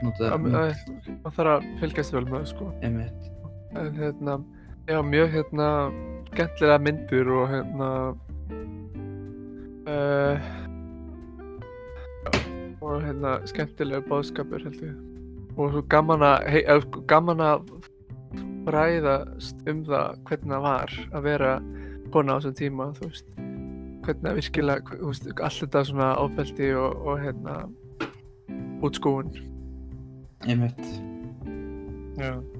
nota 0.00 0.30
að- 0.30 0.30
það 0.30 0.30
að- 0.30 0.46
maður 0.46 1.34
þarf 1.36 1.50
að 1.56 1.68
fylgjast 1.82 2.12
vel 2.14 2.24
með 2.24 2.38
það 2.38 2.46
sko. 2.54 2.70
Einmitt. 2.86 3.30
En 3.74 3.92
hérna 3.98 4.38
já, 4.88 5.02
mjög 5.02 5.28
hérna 5.34 5.68
skemmtilega 6.30 6.78
myndir 6.86 7.28
og 7.34 7.48
hérna 7.50 7.90
uh, 9.86 10.38
já, 10.38 10.69
og 12.80 13.02
hérna 13.04 13.38
skemmtilega 13.48 14.04
bóðskapur 14.08 14.64
held 14.64 14.82
ég. 14.84 14.96
Og 15.56 15.74
svo 15.74 15.82
gaman 15.92 16.24
að 16.24 16.46
hei, 16.52 16.62
sko, 16.84 17.02
gaman 17.10 17.42
að 17.44 17.66
fræðast 18.66 19.60
um 19.70 19.84
það 19.88 20.20
hvernig 20.28 20.54
það 20.54 20.66
var 20.66 20.96
að 21.10 21.26
vera 21.26 21.52
kona 22.14 22.36
á 22.36 22.38
þessum 22.38 22.58
tíma 22.60 22.90
þú 22.98 23.10
veist. 23.10 23.30
Hvernig 24.00 24.24
það 24.26 24.38
virkilega, 24.40 25.00
veist, 25.02 25.28
allt 25.36 25.60
þetta 25.64 25.84
svona 25.90 26.10
ábeldi 26.16 26.72
og, 26.78 27.04
og 27.04 27.20
hérna 27.24 27.58
útskúin 28.86 29.34
einmitt. 30.46 30.80
Já. 32.20 32.59